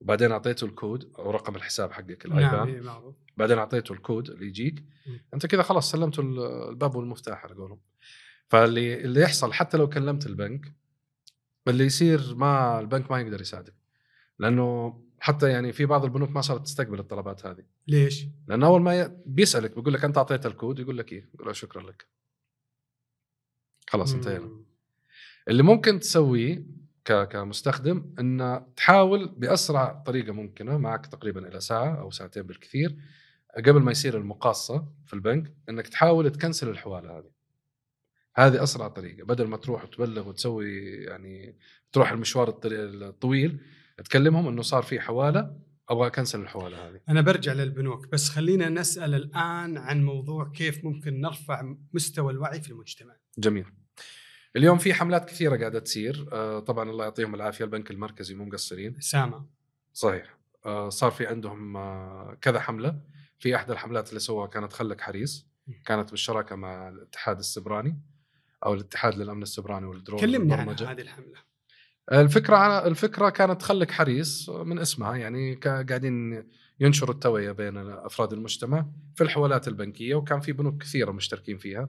وبعدين 0.00 0.32
أعطيته 0.32 0.64
الكود 0.64 1.12
أو 1.18 1.30
رقم 1.30 1.56
الحساب 1.56 1.92
حقك 1.92 2.26
نعم 2.26 2.38
الايبان 2.38 2.82
معروف. 2.82 3.14
بعدين 3.36 3.58
أعطيته 3.58 3.92
الكود 3.92 4.30
اللي 4.30 4.46
يجيك. 4.46 4.84
أنت 5.34 5.46
كذا 5.46 5.62
خلاص 5.62 5.90
سلمته 5.90 6.20
ال- 6.20 6.68
الباب 6.68 6.94
والمفتاح 6.96 7.44
على 7.44 7.54
قولهم. 7.54 7.80
فاللي 8.48 9.00
اللي 9.04 9.20
يحصل 9.20 9.52
حتى 9.52 9.76
لو 9.76 9.88
كلمت 9.88 10.26
البنك 10.26 10.72
اللي 11.68 11.84
يصير 11.84 12.34
ما 12.34 12.80
البنك 12.80 13.10
ما 13.10 13.20
يقدر 13.20 13.40
يساعدك. 13.40 13.74
لأنه 14.38 15.00
حتى 15.20 15.50
يعني 15.50 15.72
في 15.72 15.86
بعض 15.86 16.04
البنوك 16.04 16.30
ما 16.30 16.40
صارت 16.40 16.62
تستقبل 16.64 16.98
الطلبات 16.98 17.46
هذه. 17.46 17.64
ليش؟ 17.88 18.26
لأن 18.48 18.62
أول 18.62 18.82
ما 18.82 19.00
ي... 19.00 19.22
بيسألك 19.26 19.74
بيقول 19.74 19.94
لك 19.94 20.04
أنت 20.04 20.18
أعطيت 20.18 20.46
الكود 20.46 20.78
يقول 20.78 20.98
لك 20.98 21.12
إيه؟ 21.12 21.28
يقول 21.34 21.46
له 21.46 21.52
شكرا 21.52 21.82
لك. 21.82 22.06
خلاص 23.88 24.14
انتهينا. 24.14 24.50
اللي 25.48 25.62
ممكن 25.62 26.00
تسويه 26.00 26.66
ك... 27.04 27.28
كمستخدم 27.28 28.14
إن 28.20 28.66
تحاول 28.76 29.28
بأسرع 29.28 30.02
طريقة 30.06 30.32
ممكنة 30.32 30.78
معك 30.78 31.06
تقريبا 31.06 31.48
إلى 31.48 31.60
ساعة 31.60 32.00
أو 32.00 32.10
ساعتين 32.10 32.42
بالكثير 32.42 32.96
قبل 33.56 33.82
ما 33.82 33.90
يصير 33.90 34.16
المقاصة 34.16 34.88
في 35.06 35.14
البنك 35.14 35.54
إنك 35.68 35.88
تحاول 35.88 36.30
تكنسل 36.30 36.68
الحوالة 36.68 37.18
هذه. 37.18 37.35
هذه 38.38 38.62
أسرع 38.62 38.88
طريقة. 38.88 39.24
بدل 39.24 39.46
ما 39.46 39.56
تروح 39.56 39.84
وتبلغ 39.84 40.28
وتسوي 40.28 40.86
يعني 40.86 41.56
تروح 41.92 42.12
المشوار 42.12 42.60
الطويل 42.64 43.60
تكلمهم 44.04 44.48
إنه 44.48 44.62
صار 44.62 44.82
في 44.82 45.00
حوالة 45.00 45.56
أبغى 45.88 46.06
أكنسل 46.06 46.40
الحوالة 46.40 46.88
هذه. 46.88 47.00
أنا 47.08 47.20
برجع 47.20 47.52
للبنوك. 47.52 48.08
بس 48.12 48.28
خلينا 48.28 48.68
نسأل 48.68 49.14
الآن 49.14 49.78
عن 49.78 50.04
موضوع 50.04 50.52
كيف 50.54 50.84
ممكن 50.84 51.20
نرفع 51.20 51.74
مستوى 51.92 52.32
الوعي 52.32 52.60
في 52.60 52.70
المجتمع. 52.70 53.16
جميل. 53.38 53.66
اليوم 54.56 54.78
في 54.78 54.94
حملات 54.94 55.28
كثيرة 55.28 55.56
قاعدة 55.56 55.78
تصير. 55.78 56.28
آه، 56.32 56.58
طبعا 56.58 56.90
الله 56.90 57.04
يعطيهم 57.04 57.34
العافية 57.34 57.64
البنك 57.64 57.90
المركزي 57.90 58.34
مو 58.34 58.44
مقصرين. 58.44 59.00
سامة 59.00 59.46
صحيح. 59.92 60.38
آه، 60.66 60.88
صار 60.88 61.10
في 61.10 61.26
عندهم 61.26 61.76
آه، 61.76 62.38
كذا 62.40 62.60
حملة. 62.60 63.00
في 63.38 63.56
احدى 63.56 63.72
الحملات 63.72 64.08
اللي 64.08 64.20
سووها 64.20 64.46
كانت 64.46 64.72
خلك 64.72 65.00
حريص. 65.00 65.46
كانت 65.84 66.10
بالشراكة 66.10 66.56
مع 66.56 66.88
الاتحاد 66.88 67.38
السبراني. 67.38 68.00
أو 68.66 68.74
الاتحاد 68.74 69.14
للأمن 69.18 69.42
السبراني 69.42 69.86
والدرون 69.86 70.20
كلمنا 70.20 70.54
عن. 70.54 70.66
هذه 70.86 71.00
الحملة 71.00 71.46
الفكرة 72.12 72.56
على 72.56 72.86
الفكرة 72.88 73.28
كانت 73.28 73.62
خلك 73.62 73.90
حريص 73.90 74.50
من 74.50 74.78
اسمها 74.78 75.16
يعني 75.16 75.54
قاعدين 75.54 76.44
ينشروا 76.80 77.14
التوعية 77.14 77.52
بين 77.52 77.76
أفراد 77.76 78.32
المجتمع 78.32 78.86
في 79.14 79.24
الحوالات 79.24 79.68
البنكية 79.68 80.14
وكان 80.14 80.40
في 80.40 80.52
بنوك 80.52 80.82
كثيرة 80.82 81.10
مشتركين 81.12 81.58
فيها 81.58 81.88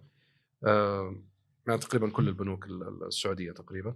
يعني 1.67 1.77
تقريبا 1.81 2.09
كل 2.09 2.27
البنوك 2.27 2.65
ال- 2.65 3.03
السعودية 3.07 3.51
تقريبا 3.51 3.95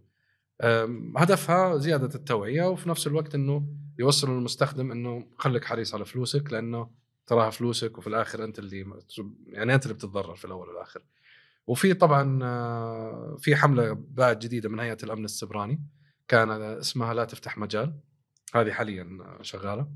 هدفها 1.17 1.77
زيادة 1.77 2.15
التوعية 2.15 2.63
وفي 2.69 2.89
نفس 2.89 3.07
الوقت 3.07 3.35
إنه 3.35 3.67
يوصلوا 3.99 4.35
للمستخدم 4.35 4.91
إنه 4.91 5.27
خليك 5.37 5.65
حريص 5.65 5.93
على 5.95 6.05
فلوسك 6.05 6.53
لأنه 6.53 6.89
تراها 7.27 7.49
فلوسك 7.49 7.97
وفي 7.97 8.07
الآخر 8.07 8.43
أنت 8.43 8.59
اللي 8.59 8.85
يعني 9.47 9.75
أنت 9.75 9.83
اللي 9.83 9.93
بتتضرر 9.93 10.35
في 10.35 10.45
الأول 10.45 10.67
والآخر. 10.69 11.01
وفي 11.71 11.93
طبعا 11.93 12.39
آه، 12.43 13.37
في 13.39 13.55
حملة 13.55 13.93
بعد 14.09 14.39
جديدة 14.39 14.69
من 14.69 14.79
هيئة 14.79 14.97
الأمن 15.03 15.25
السبراني 15.25 15.83
كان 16.27 16.51
اسمها 16.51 17.13
لا 17.13 17.25
تفتح 17.25 17.57
مجال. 17.57 17.99
هذه 18.55 18.71
حاليا 18.71 19.37
شغالة. 19.41 19.87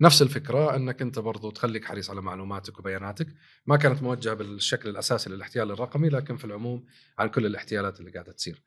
نفس 0.00 0.22
الفكرة 0.22 0.76
أنك 0.76 1.02
أنت 1.02 1.18
برضو 1.18 1.50
تخليك 1.50 1.84
حريص 1.84 2.10
على 2.10 2.20
معلوماتك 2.22 2.78
وبياناتك. 2.78 3.26
ما 3.66 3.76
كانت 3.76 4.02
موجهة 4.02 4.34
بالشكل 4.34 4.88
الأساسي 4.88 5.30
للاحتيال 5.30 5.70
الرقمي 5.70 6.08
لكن 6.08 6.36
في 6.36 6.44
العموم 6.44 6.84
عن 7.18 7.28
كل 7.28 7.46
الاحتيالات 7.46 8.00
اللي 8.00 8.10
قاعدة 8.10 8.32
تصير. 8.32 8.62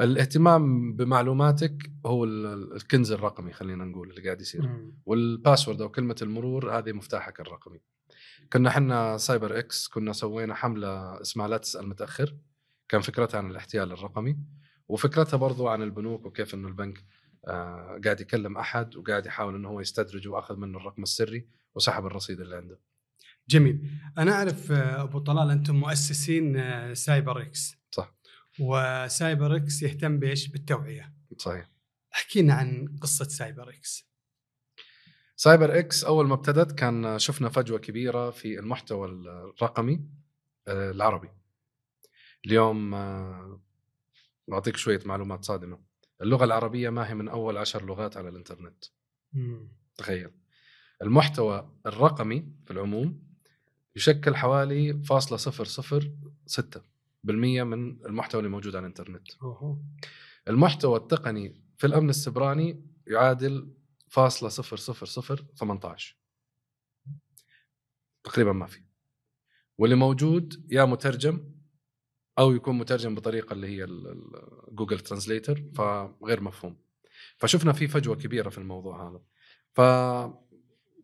الاهتمام 0.00 0.92
بمعلوماتك 0.96 1.90
هو 2.06 2.24
ال- 2.24 2.72
الكنز 2.76 3.12
الرقمي 3.12 3.52
خلينا 3.52 3.84
نقول 3.84 4.10
اللي 4.10 4.22
قاعد 4.22 4.40
يصير. 4.40 4.62
وال 5.06 5.21
password 5.21 5.80
أو 5.82 5.88
كلمة 5.88 6.16
المرور 6.22 6.78
هذه 6.78 6.92
مفتاحك 6.92 7.40
الرقمي. 7.40 7.80
كنا 8.52 8.68
إحنا 8.68 9.16
CyberX 9.16 9.88
كنا 9.88 10.12
سوينا 10.12 10.54
حملة 10.54 11.20
اسمها 11.20 11.48
لا 11.48 11.56
تسأل 11.56 11.88
متأخر 11.88 12.36
كان 12.88 13.00
فكرتها 13.00 13.38
عن 13.38 13.50
الاحتيال 13.50 13.92
الرقمي 13.92 14.38
وفكرتها 14.88 15.36
برضو 15.36 15.68
عن 15.68 15.82
البنوك 15.82 16.26
وكيف 16.26 16.54
إنه 16.54 16.68
البنك 16.68 17.04
آه 17.46 18.00
قاعد 18.04 18.20
يكلم 18.20 18.58
أحد 18.58 18.96
وقاعد 18.96 19.26
يحاول 19.26 19.54
إنه 19.54 19.68
هو 19.68 19.80
يستدرجه 19.80 20.28
وأخذ 20.28 20.56
منه 20.56 20.78
الرقم 20.78 21.02
السري 21.02 21.48
وسحب 21.74 22.06
الرصيد 22.06 22.40
اللي 22.40 22.56
عنده 22.56 22.78
جميل 23.48 23.90
أنا 24.18 24.32
أعرف 24.32 24.72
آه، 24.72 25.02
أبو 25.02 25.18
طلال 25.18 25.50
أنتم 25.50 25.76
مؤسسين 25.76 26.56
آه، 26.56 26.94
CyberX 26.94 27.76
صح 27.90 28.14
و 28.60 29.56
CyberX 29.56 29.82
يهتم 29.82 30.18
بإيش؟ 30.18 30.48
بالتوعية. 30.48 31.14
صحيح 31.38 31.70
احكي 32.14 32.42
لنا 32.42 32.54
عن 32.54 32.98
قصة 33.00 33.24
CyberX. 33.24 34.09
CyberX 35.40 36.04
أول 36.04 36.26
ما 36.26 36.34
ابتدت 36.34 36.72
كان 36.72 37.18
شفنا 37.18 37.48
فجوة 37.48 37.78
كبيرة 37.78 38.30
في 38.30 38.58
المحتوى 38.58 39.08
الرقمي 39.08 40.00
آه، 40.68 40.90
العربي. 40.90 41.28
اليوم 42.46 42.94
آه، 42.94 43.60
بعطيك 44.48 44.76
شوية 44.76 45.00
معلومات 45.04 45.44
صادمة. 45.44 45.78
اللغة 46.22 46.44
العربية 46.44 46.90
ما 46.90 47.10
هي 47.10 47.14
من 47.14 47.28
أول 47.28 47.56
عشر 47.56 47.86
لغات 47.86 48.16
على 48.16 48.28
الإنترنت. 48.28 48.84
مم. 49.32 49.68
تخيل. 49.96 50.30
المحتوى 51.02 51.72
الرقمي 51.86 52.52
في 52.64 52.70
العموم 52.70 53.22
يشكل 53.96 54.36
حوالي 54.36 55.02
فاصلة 55.02 55.38
صفر 55.38 55.64
صفر 55.64 56.12
ستة 56.46 56.82
بالمية 57.24 57.62
من 57.62 58.06
المحتوى 58.06 58.38
اللي 58.38 58.50
موجود 58.50 58.76
على 58.76 58.82
الإنترنت 58.82 59.28
أوهو. 59.42 59.76
المحتوى 60.48 60.96
التقني 60.96 61.62
في 61.78 61.86
الأمن 61.86 62.10
السبراني 62.10 62.84
يعادل 63.06 63.79
فاصلة 64.10 64.48
صفر 64.48 64.76
صفر 64.76 65.06
صفر 65.06 65.44
18 65.56 66.16
تقريبا 68.24 68.52
ما 68.52 68.66
في 68.66 68.82
واللي 69.78 69.96
موجود 69.96 70.66
يا 70.70 70.84
مترجم 70.84 71.54
أو 72.38 72.52
يكون 72.52 72.78
مترجم 72.78 73.14
بطريقة 73.14 73.52
اللي 73.52 73.66
هي 73.66 73.86
جوجل 74.68 75.00
ترانزليتر 75.00 75.64
فغير 75.74 76.40
مفهوم 76.40 76.80
فشفنا 77.36 77.72
في 77.72 77.88
فجوة 77.88 78.16
كبيرة 78.16 78.48
في 78.48 78.58
الموضوع 78.58 79.08
هذا 79.08 79.22
ف 79.72 79.80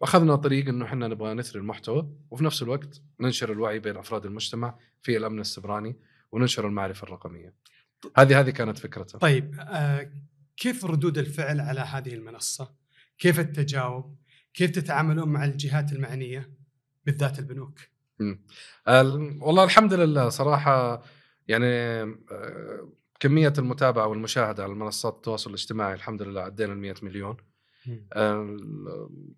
اخذنا 0.02 0.36
طريق 0.36 0.68
إنه 0.68 0.84
إحنا 0.84 1.08
نبغى 1.08 1.34
نثري 1.34 1.60
المحتوى 1.60 2.16
وفي 2.30 2.44
نفس 2.44 2.62
الوقت 2.62 3.02
ننشر 3.20 3.52
الوعي 3.52 3.78
بين 3.78 3.96
أفراد 3.96 4.26
المجتمع 4.26 4.78
في 5.02 5.16
الأمن 5.16 5.40
السبراني 5.40 5.96
وننشر 6.32 6.66
المعرفة 6.66 7.04
الرقمية. 7.04 7.54
هذه 8.16 8.40
هذه 8.40 8.50
كانت 8.50 8.78
فكرتها. 8.78 9.18
طيب 9.18 9.54
آه 9.60 10.12
كيف 10.56 10.84
ردود 10.84 11.18
الفعل 11.18 11.60
على 11.60 11.80
هذه 11.80 12.14
المنصة؟ 12.14 12.74
كيف 13.18 13.40
التجاوب؟ 13.40 14.16
كيف 14.54 14.70
تتعاملون 14.70 15.28
مع 15.28 15.44
الجهات 15.44 15.92
المعنية 15.92 16.50
بالذات 17.06 17.38
البنوك؟ 17.38 17.78
والله 19.40 19.64
الحمد 19.64 19.94
لله 19.94 20.28
صراحة 20.28 21.02
يعني 21.48 21.66
آه، 22.32 22.88
كمية 23.20 23.52
المتابعة 23.58 24.06
والمشاهدة 24.06 24.62
على 24.64 24.74
منصات 24.74 25.14
التواصل 25.14 25.50
الاجتماعي 25.50 25.94
الحمد 25.94 26.22
لله 26.22 26.40
عدينا 26.40 26.72
ال 26.72 26.78
100 26.78 26.94
مليون. 27.02 27.36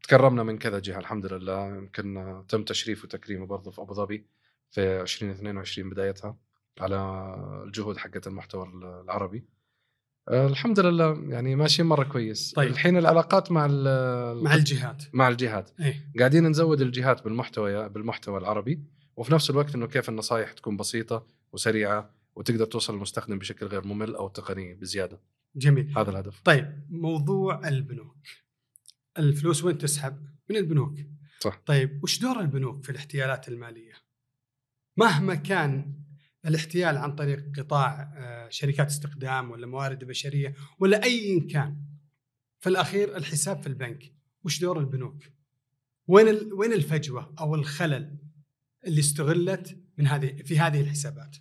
تكرمنا 0.02 0.42
من 0.42 0.58
كذا 0.58 0.78
جهة 0.78 0.99
الحمد 0.99 1.26
لله 1.26 1.76
يمكن 1.76 2.42
تم 2.49 2.64
تشريف 2.64 3.04
وتكريمه 3.04 3.47
برضه 3.47 3.70
في 3.70 3.80
ابو 3.80 3.94
ظبي 3.94 4.26
في 4.70 5.00
2022 5.00 5.90
بدايتها 5.90 6.37
على 6.80 6.97
الجهود 7.66 7.97
حقت 7.97 8.26
المحتوى 8.26 8.68
العربي 9.04 9.44
الحمد 10.30 10.80
لله 10.80 11.25
يعني 11.28 11.56
ماشيين 11.56 11.88
مرة 11.88 12.04
كويس. 12.04 12.52
طيب. 12.52 12.70
الحين 12.70 12.97
العلاقات 12.97 13.52
مع 13.52 13.66
ال- 13.70 14.44
مع 14.44 14.54
الجهات. 14.54 15.04
مع 15.12 15.28
الجهات. 15.28 15.70
إيه. 15.80 16.11
قاعدين 16.18 16.47
نزود 16.49 16.80
الجهات 16.80 17.25
بالمحتوى 17.25 17.88
بالمحتوى 17.88 18.38
العربي 18.38 18.82
وفي 19.16 19.32
نفس 19.35 19.50
الوقت 19.50 19.75
إنه 19.75 19.87
كيف 19.87 20.08
النصائح 20.08 20.52
تكون 20.52 20.76
بسيطة 20.76 21.26
وسريعة 21.52 22.11
وتقدر 22.37 22.64
توصل 22.64 22.94
للمستخدم 22.94 23.38
بشكل 23.38 23.66
غير 23.66 23.87
ممل 23.87 24.14
أو 24.14 24.28
تقني 24.28 24.75
بزيادة. 24.75 25.20
جميل. 25.56 25.99
هذا 25.99 26.11
الهدف. 26.11 26.40
طيب 26.44 26.87
موضوع 26.90 27.68
البنوك. 27.68 28.16
الفلوس 29.18 29.64
وين 29.64 29.78
تسحب؟ 29.78 30.26
من 30.50 30.56
البنوك. 30.56 30.94
صح. 31.40 31.62
طيب 31.66 32.00
وش 32.02 32.18
دور 32.20 32.40
البنوك 32.40 32.85
في 32.85 32.90
الاحتيالات 32.90 33.49
المالية؟ 33.49 33.92
مهما 34.97 35.35
كان 35.35 35.94
الاحتيال 36.47 36.97
عن 36.97 37.14
طريق 37.14 37.45
قطاع 37.59 38.12
آه، 38.16 38.49
شركات 38.49 38.87
استخدام 38.87 39.50
ولا 39.50 39.66
موارد 39.66 40.04
بشرية 40.04 40.54
ولا 40.78 41.04
أي 41.04 41.40
كان 41.40 41.76
في 42.61 42.68
الأخير 42.68 43.16
الحساب 43.16 43.61
في 43.62 43.66
البنك 43.66 44.12
وش 44.45 44.61
دور 44.61 44.78
البنوك؟ 44.80 45.23
وين 46.07 46.52
وين 46.52 46.73
الفجوة 46.73 47.35
أو 47.40 47.54
الخلل 47.54 48.18
اللي 48.87 49.00
استغلت 49.00 49.78
من 49.99 50.07
هذه 50.07 50.42
في 50.42 50.59
هذه 50.59 50.80
الحسابات؟ 50.80 51.37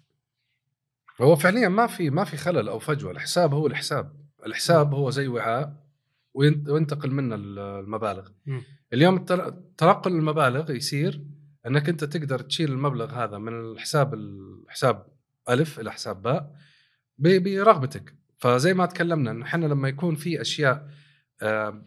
هو 1.22 1.36
فعليا 1.36 1.70
ما 1.70 1.88
في 1.88 2.10
ما 2.10 2.24
في 2.24 2.38
خلل 2.38 2.70
أو 2.70 2.80
فجوة 2.80 3.12
الحساب 3.12 3.54
هو 3.54 3.68
الحساب 3.68 4.26
الحساب 4.46 4.94
هو 4.94 5.10
زي 5.10 5.28
وعاء 5.28 5.88
وين- 6.34 6.70
وينتقل 6.70 7.12
منه 7.12 7.36
المبالغ 7.36 8.30
مم. 8.46 8.62
اليوم 8.94 9.18
تنقل 9.78 10.12
المبالغ 10.12 10.72
يصير 10.72 11.22
إنك 11.68 11.90
أنت 11.90 12.04
تقدر 12.04 12.40
تشيل 12.40 12.72
المبلغ 12.72 13.12
هذا 13.24 13.38
من 13.38 13.54
الحساب 13.60 14.14
الحساب 14.14 15.08
ألف 15.50 15.80
إلى 15.80 15.92
حساب 15.92 16.22
باء 16.22 16.56
برغبتك. 17.18 18.16
فزي 18.38 18.74
ما 18.74 18.86
تكلمنا 18.86 19.32
انه 19.32 19.46
إحنا 19.46 19.66
لما 19.66 19.90
يكون 19.90 20.16
في 20.16 20.42
أشياء 20.42 20.88
آه، 21.42 21.84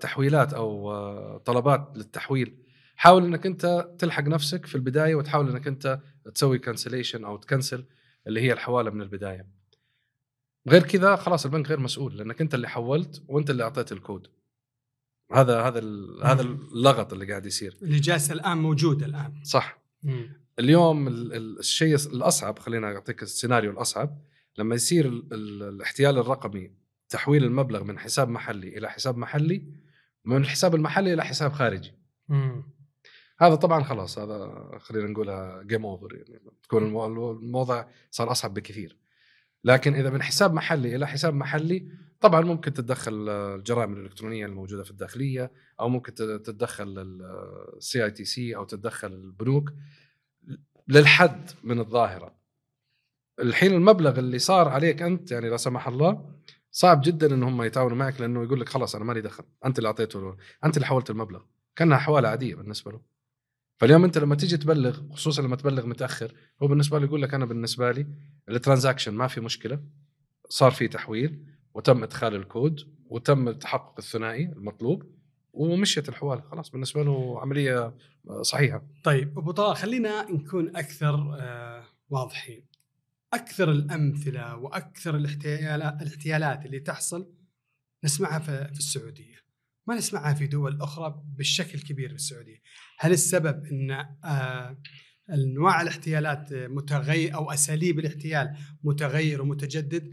تحويلات 0.00 0.54
أو 0.54 0.92
آه، 0.92 1.38
طلبات 1.38 1.92
للتحويل 1.96 2.62
حاول 2.96 3.24
إنك 3.24 3.46
أنت 3.46 3.88
تلحق 3.98 4.22
نفسك 4.22 4.66
في 4.66 4.74
البداية 4.74 5.14
وتحاول 5.14 5.50
إنك 5.50 5.66
أنت 5.66 6.00
تسوي 6.34 6.58
كانسليشن 6.58 7.24
أو 7.24 7.36
تكنسل 7.36 7.84
اللي 8.26 8.40
هي 8.40 8.52
الحوالة 8.52 8.90
من 8.90 9.02
البداية. 9.02 9.46
غير 10.68 10.82
كذا 10.82 11.16
خلاص 11.16 11.44
البنك 11.44 11.68
غير 11.68 11.80
مسؤول 11.80 12.16
لأنك 12.16 12.40
أنت 12.40 12.54
اللي 12.54 12.68
حولت 12.68 13.22
وأنت 13.28 13.50
اللي 13.50 13.62
أعطيت 13.62 13.92
الكود. 13.92 14.26
هذا 15.34 15.60
هذا 15.62 15.80
هذا 16.24 16.42
اللغط 16.42 17.12
اللي 17.12 17.26
قاعد 17.30 17.46
يصير. 17.46 17.76
اللي 17.82 17.98
جالس 18.00 18.30
الآن 18.32 18.58
موجود 18.58 19.02
الآن. 19.02 19.40
صح. 19.44 19.78
مم. 20.02 20.42
اليوم 20.58 21.08
ال- 21.08 21.32
ال- 21.34 21.58
الشيء 21.58 21.94
الأصعب 21.94 22.58
خلينا 22.58 22.86
أعطيك 22.94 23.22
السيناريو 23.22 23.70
الأصعب 23.70 24.18
لما 24.58 24.74
يصير 24.74 25.06
ال- 25.06 25.32
ال- 25.32 25.62
الاحتيال 25.62 26.18
الرقمي 26.18 26.70
تحويل 27.08 27.44
المبلغ 27.44 27.84
من 27.84 27.98
حساب 27.98 28.28
محلي 28.28 28.78
إلى 28.78 28.90
حساب 28.90 29.16
محلي 29.18 29.66
من 30.24 30.36
الحساب 30.36 30.74
المحلي 30.74 31.12
إلى 31.12 31.24
حساب 31.24 31.52
خارجي. 31.52 31.94
مم. 32.28 32.62
هذا 33.40 33.54
طبعا 33.54 33.82
خلاص 33.82 34.18
هذا 34.18 34.70
خلينا 34.80 35.08
نقولها 35.08 35.62
game 35.62 35.86
over 35.86 36.14
يعني 36.14 36.40
تكون 36.62 36.82
المو- 36.86 37.32
الموضوع 37.32 37.88
صار 38.10 38.30
أصعب 38.30 38.54
بكثير. 38.54 38.96
لكن 39.64 39.94
إذا 39.94 40.10
من 40.10 40.22
حساب 40.22 40.54
محلي 40.54 40.96
إلى 40.96 41.06
حساب 41.08 41.34
محلي 41.34 41.88
طبعا 42.22 42.40
ممكن 42.40 42.72
تتدخل 42.72 43.28
الجرائم 43.28 43.92
الإلكترونية 43.92 44.46
الموجودة 44.46 44.84
في 44.84 44.90
الداخلية 44.90 45.52
أو 45.80 45.88
ممكن 45.88 46.14
تتدخل 46.14 46.94
ال 47.76 48.04
CITC 48.04 48.56
أو 48.56 48.64
تتدخل 48.64 49.12
البنوك 49.12 49.72
للحد 50.88 51.50
من 51.64 51.78
الظاهرة. 51.78 52.34
الحين 53.40 53.72
المبلغ 53.72 54.18
اللي 54.18 54.38
صار 54.38 54.68
عليك 54.68 55.02
أنت 55.02 55.32
يعني 55.32 55.48
لا 55.48 55.56
سمح 55.56 55.88
الله 55.88 56.30
صعب 56.70 57.00
جدا 57.04 57.34
إن 57.34 57.42
هم 57.42 57.62
يتعاونوا 57.62 57.96
معك 57.96 58.20
لأنه 58.20 58.42
يقول 58.42 58.60
لك 58.60 58.68
خلاص 58.68 58.94
أنا 58.94 59.04
مالي 59.04 59.20
دخل 59.20 59.44
أنت 59.64 59.78
اللي 59.78 59.86
أعطيته 59.86 60.36
أنت 60.64 60.76
اللي 60.76 60.86
حولت 60.86 61.10
المبلغ 61.10 61.42
كأنها 61.76 61.98
حوالة 61.98 62.28
عادية 62.28 62.54
بالنسبة 62.54 62.92
له. 62.92 63.00
فاليوم 63.78 64.04
أنت 64.04 64.18
لما 64.18 64.34
تيجي 64.34 64.56
تبلغ 64.56 65.00
خصوصا 65.12 65.42
لما 65.42 65.56
تبلغ 65.56 65.86
متأخر 65.86 66.34
هو 66.62 66.66
بالنسبة 66.66 66.98
له 66.98 67.04
يقول 67.04 67.22
لك 67.22 67.34
أنا 67.34 67.44
بالنسبة 67.44 67.92
لي 67.92 68.06
ال 68.48 68.53
transaction 68.53 69.14
ما 69.14 69.26
في 69.26 69.40
مشكلة 69.40 69.80
صار 70.48 70.70
في 70.70 70.88
تحويل 70.88 71.44
وتم 71.74 72.02
إدخال 72.02 72.34
الكود 72.34 72.80
وتم 73.06 73.48
التحقق 73.48 73.94
الثنائي 73.98 74.44
المطلوب 74.44 75.02
ومشيت 75.52 76.08
الحواله 76.08 76.40
خلاص 76.40 76.70
بالنسبة 76.70 77.02
له 77.02 77.40
عملية 77.40 77.94
صحيحة. 78.42 78.86
طيب 79.04 79.38
أبو 79.38 79.52
طلال 79.52 79.76
خلينا 79.76 80.30
نكون 80.30 80.76
أكثر 80.76 81.36
آه 81.40 81.84
واضحين. 82.10 82.66
أكثر 83.32 83.70
الأمثلة 83.70 84.56
وأكثر 84.56 85.16
الاحتيالات 85.16 86.66
اللي 86.66 86.80
تحصل 86.80 87.32
نسمعها 88.04 88.38
في 88.38 88.70
في 88.72 88.78
السعودية. 88.78 89.36
ما 89.86 89.94
نسمعها 89.94 90.34
في 90.34 90.46
دول 90.46 90.80
أخرى 90.82 91.22
بالشكل 91.36 91.78
الكبير 91.78 92.08
في 92.08 92.14
السعودية. 92.14 92.62
هل 92.98 93.12
السبب 93.12 93.64
إن 93.64 93.90
آه 94.24 94.78
أنواع 95.30 95.82
الاحتيالات 95.82 96.52
متغير 96.52 97.34
أو 97.34 97.50
أساليب 97.50 97.98
الاحتيال 97.98 98.56
متغير 98.84 99.42
ومتجدد؟ 99.42 100.12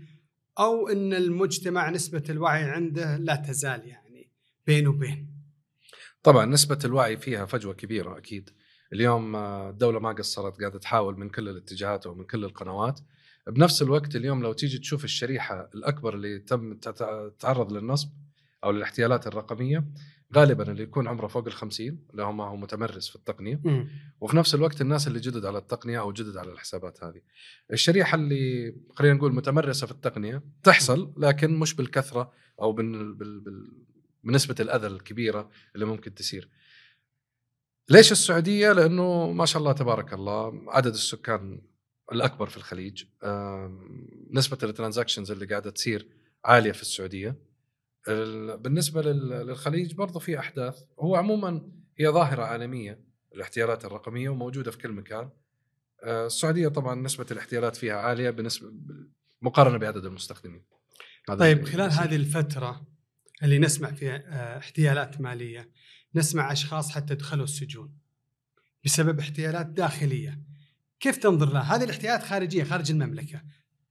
أو 0.59 0.87
إن 0.87 1.13
المجتمع 1.13 1.89
نسبة 1.89 2.23
الوعي 2.29 2.63
عنده 2.63 3.17
لا 3.17 3.35
تزال 3.35 3.87
يعني 3.87 4.29
بين 4.67 4.87
وبين. 4.87 5.39
طبعا 6.23 6.45
نسبة 6.45 6.79
الوعي 6.85 7.17
فيها 7.17 7.45
فجوة 7.45 7.73
كبيرة 7.73 8.17
أكيد. 8.17 8.49
اليوم 8.93 9.35
الدولة 9.35 9.99
ما 9.99 10.11
قصرت 10.11 10.59
قاعدة 10.59 10.79
تحاول 10.79 11.19
من 11.19 11.29
كل 11.29 11.49
الاتجاهات 11.49 12.07
ومن 12.07 12.23
كل 12.23 12.45
القنوات. 12.45 12.99
بنفس 13.47 13.81
الوقت 13.81 14.15
اليوم 14.15 14.43
لو 14.43 14.53
تيجي 14.53 14.77
تشوف 14.77 15.03
الشريحة 15.03 15.69
الأكبر 15.75 16.15
اللي 16.15 16.39
تم 16.39 16.73
تتعرض 16.73 17.73
للنصب 17.73 18.09
أو 18.63 18.71
للاحتيالات 18.71 19.27
الرقمية 19.27 19.85
غالبا 20.35 20.71
اللي 20.71 20.83
يكون 20.83 21.07
عمره 21.07 21.27
فوق 21.27 21.47
الخمسين 21.47 22.05
اللي 22.11 22.23
هو 22.23 22.31
ما 22.31 22.43
هو 22.43 22.55
متمرس 22.55 23.09
في 23.09 23.15
التقنية 23.15 23.61
م. 23.63 23.87
وفي 24.21 24.37
نفس 24.37 24.55
الوقت 24.55 24.81
الناس 24.81 25.07
اللي 25.07 25.19
جدد 25.19 25.45
على 25.45 25.57
التقنية 25.57 25.99
أو 25.99 26.11
جدد 26.11 26.37
على 26.37 26.51
الحسابات 26.51 27.03
هذه 27.03 27.21
الشريحة 27.73 28.15
اللي 28.15 28.75
خلينا 28.95 29.13
نقول 29.13 29.33
متمرسة 29.33 29.87
في 29.87 29.91
التقنية 29.91 30.43
تحصل 30.63 31.13
لكن 31.17 31.59
مش 31.59 31.73
بالكثرة 31.73 32.31
أو 32.61 32.71
بال... 32.71 33.13
بال... 33.13 33.39
بال... 33.39 33.85
بنسبة 34.23 34.55
الأذى 34.59 34.87
الكبيرة 34.87 35.49
اللي 35.75 35.85
ممكن 35.85 36.13
تصير 36.13 36.49
ليش 37.89 38.11
السعودية؟ 38.11 38.71
لأنه 38.71 39.31
ما 39.31 39.45
شاء 39.45 39.59
الله 39.59 39.71
تبارك 39.71 40.13
الله 40.13 40.63
عدد 40.67 40.93
السكان 40.93 41.61
الأكبر 42.11 42.49
في 42.49 42.57
الخليج 42.57 43.03
نسبة 44.31 44.57
الترانزاكشنز 44.63 45.31
اللي 45.31 45.45
قاعدة 45.45 45.69
تصير 45.69 46.07
عالية 46.45 46.71
في 46.71 46.81
السعودية 46.81 47.48
بالنسبة 48.55 49.01
للخليج 49.01 49.93
برضه 49.93 50.19
في 50.19 50.39
أحداث. 50.39 50.83
هو 50.99 51.15
عموما 51.15 51.71
هي 51.97 52.07
ظاهرة 52.07 52.43
عالمية 52.43 53.03
الاحتيالات 53.35 53.85
الرقمية 53.85 54.29
وموجودة 54.29 54.71
في 54.71 54.77
كل 54.77 54.91
مكان. 54.91 55.29
آه، 56.03 56.25
السعودية 56.25 56.67
طبعا 56.67 56.95
نسبة 56.95 57.25
الاحتيالات 57.31 57.75
فيها 57.75 57.95
عالية 57.95 58.29
بالنسبة 58.29 58.73
مقارنة 59.41 59.77
بعدد 59.77 60.05
المستخدمين. 60.05 60.65
طيب 61.27 61.65
خلال 61.65 61.91
هذه 61.91 62.15
الفترة 62.15 62.87
اللي 63.43 63.59
نسمع 63.59 63.91
فيها 63.91 64.15
آه، 64.15 64.57
احتيالات 64.57 65.21
مالية 65.21 65.71
نسمع 66.15 66.51
أشخاص 66.51 66.91
حتى 66.91 67.15
دخلوا 67.15 67.43
السجون 67.43 67.93
بسبب 68.85 69.19
احتيالات 69.19 69.65
داخلية. 69.65 70.41
كيف 70.99 71.17
تنظر 71.17 71.53
لها؟ 71.53 71.75
هذه 71.75 71.83
الاحتيالات 71.83 72.23
خارجية 72.23 72.63
خارج 72.63 72.91
المملكة. 72.91 73.41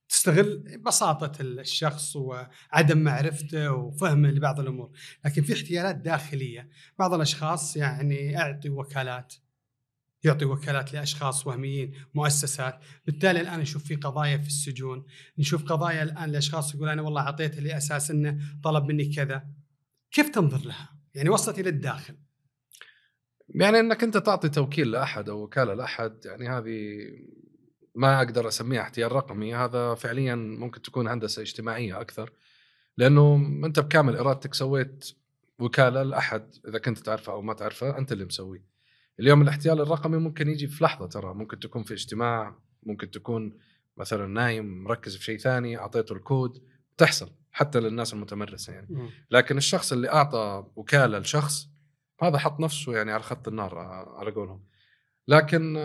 تستغل 0.09 0.79
بساطة 0.87 1.33
الشخص 1.41 2.17
وعدم 2.17 2.99
معرفته 2.99 3.73
وفهمه 3.73 4.31
لبعض 4.31 4.61
الأمور. 4.61 4.91
لكن 5.25 5.43
في 5.43 5.53
احتيالات 5.53 5.97
داخلية 5.97 6.69
بعض 6.99 7.15
الأشخاص 7.15 7.77
يعني 7.77 8.17
يعطي 8.17 8.69
وكالات 8.71 9.35
يعطي 10.25 10.45
وكالات 10.45 10.93
لأشخاص 10.93 11.47
وهميين 11.47 11.95
مؤسسات. 12.15 12.81
بالتالي 13.07 13.41
الآن 13.41 13.61
نشوف 13.61 13.85
في 13.85 13.97
قضايا 13.97 14.37
في 14.37 14.47
السجون 14.47 15.07
نشوف 15.39 15.65
قضايا 15.65 16.03
الآن 16.03 16.31
لأشخاص 16.31 16.75
يقول 16.75 16.89
أنا 16.89 17.03
والله 17.03 17.23
اعطيته 17.23 17.61
لاساس 17.61 18.11
إنه 18.11 18.39
طلب 18.65 18.85
مني 18.85 19.15
كذا. 19.15 19.49
كيف 20.11 20.29
تنظر 20.29 20.67
لها؟ 20.67 20.99
يعني 21.15 21.29
وصلت 21.29 21.59
إلى 21.59 21.69
الداخل. 21.69 22.15
يعني 23.49 23.81
إنك 23.81 24.03
أنت 24.03 24.17
تعطي 24.17 24.49
توكيل 24.49 24.91
لأحد 24.91 25.29
أو 25.29 25.43
وكالة 25.43 25.75
لأحد 25.75 26.19
يعني 26.25 26.49
هذه 26.49 26.99
ما 27.99 28.19
أقدر 28.19 28.49
اسميها 28.49 28.81
احتيال 28.81 29.13
رقمي 29.13 29.55
هذا 29.55 29.95
فعليا 29.95 30.35
ممكن 30.35 30.83
تكون 30.83 31.09
هندسة 31.09 31.43
اجتماعية 31.43 32.01
أكثر 32.01 32.33
لأنه 32.97 33.37
أنت 33.65 33.81
بكامل 33.81 34.17
إرادتك 34.17 34.55
سويت 34.55 35.11
وكالة 35.59 36.03
لأحد 36.03 36.55
إذا 36.69 36.79
كنت 36.79 36.99
تعرفه 36.99 37.33
أو 37.33 37.43
ما 37.43 37.55
تعرفه 37.55 37.99
أنت 37.99 38.13
اللي 38.13 38.25
مسويه. 38.25 38.65
اليوم 39.21 39.43
الاحتيال 39.43 39.81
الرقمي 39.81 40.17
ممكن 40.17 40.49
يجي 40.49 40.67
في 40.67 40.85
لحظة 40.85 41.07
ترى 41.07 41.35
ممكن 41.35 41.59
تكون 41.59 41.83
في 41.83 41.95
اجتماع 41.95 42.55
ممكن 42.83 43.11
تكون 43.11 43.59
مثلا 43.97 44.27
نايم 44.27 44.85
مركز 44.85 45.17
في 45.17 45.25
شيء 45.25 45.39
ثاني 45.39 45.79
أعطيته 45.79 46.13
الكود 46.13 46.63
تحصل 46.97 47.31
حتى 47.53 47.81
للناس 47.81 48.13
المتمرسة 48.13 48.73
يعني. 48.73 49.11
لكن 49.31 49.57
الشخص 49.57 49.93
اللي 49.93 50.09
أعطى 50.09 50.67
وكالة 50.77 51.19
لشخص 51.19 51.69
هذا 52.23 52.39
حط 52.39 52.61
نفسه 52.61 52.97
يعني 52.97 53.13
على 53.13 53.23
خط 53.23 53.49
النار 53.49 53.79
على 54.19 54.31
قولهم. 54.31 54.65
لكن 55.29 55.77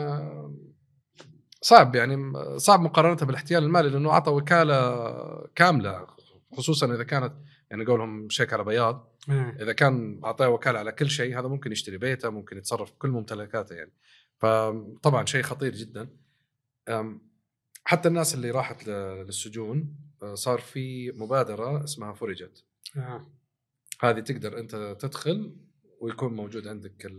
صعب 1.64 1.96
يعني 1.96 2.34
صعب 2.60 2.82
مقارنته 2.82 3.26
بالاحتيال 3.26 3.64
المالي 3.64 3.90
لأنه 3.90 4.10
أعطى 4.10 4.32
وكالة 4.32 5.48
كاملة 5.56 6.08
خصوصا 6.58 6.94
إذا 6.96 7.04
كانت 7.04 7.34
يعني 7.70 7.86
قولهم 7.86 8.30
شيك 8.30 8.54
على 8.54 8.64
بياض. 8.64 9.14
إذا 9.62 9.74
كان 9.74 10.22
أعطاه 10.26 10.50
وكالة 10.50 10.80
على 10.80 10.92
كل 10.92 11.10
شيء 11.10 11.40
هذا 11.40 11.48
ممكن 11.48 11.72
يشتري 11.72 11.98
بيته 11.98 12.30
ممكن 12.30 12.58
يتصرف 12.58 12.92
بكل 12.92 13.10
ممتلكاته 13.10 13.76
يعني. 13.76 13.92
فطبعا 14.38 15.26
شيء 15.26 15.44
خطير 15.44 15.76
جدا. 15.76 16.10
حتى 17.86 18.08
الناس 18.10 18.36
اللي 18.36 18.52
راحت 18.52 18.88
للسجون 18.88 19.96
آه، 20.24 20.34
صار 20.36 20.60
في 20.60 21.12
مبادرة 21.12 21.84
اسمها 21.84 22.14
فرجت. 22.14 22.64
آه. 22.98 23.28
هذه 24.00 24.20
تقدر 24.20 24.60
أنت 24.60 24.98
تدخل 25.00 25.56
ويكون 26.00 26.34
موجود 26.34 26.68
عندك 26.68 27.12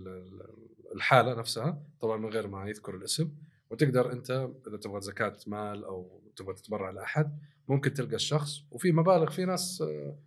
الحالة 0.94 1.35
نفسها 1.35 1.83
طبعا 2.00 2.16
من 2.16 2.28
غير 2.28 2.46
ما 2.46 2.68
يذكر 2.68 2.94
الاسم. 2.94 3.30
وتقدر 3.70 4.12
أنت 4.12 4.31
إذا 4.68 4.77
تبغى 4.77 5.00
زكاة 5.00 5.37
مال 5.46 5.85
أو 5.85 6.22
تبغى 6.37 6.55
تتبرع 6.55 6.90
لأحد 6.90 7.38
ممكن 7.68 7.92
تلقى 7.92 8.16
الشخص. 8.16 8.64
وفي 8.70 8.92
مبالغ 8.92 9.31
في 9.31 9.44
ناس 9.44 9.83
آه، 9.83 10.18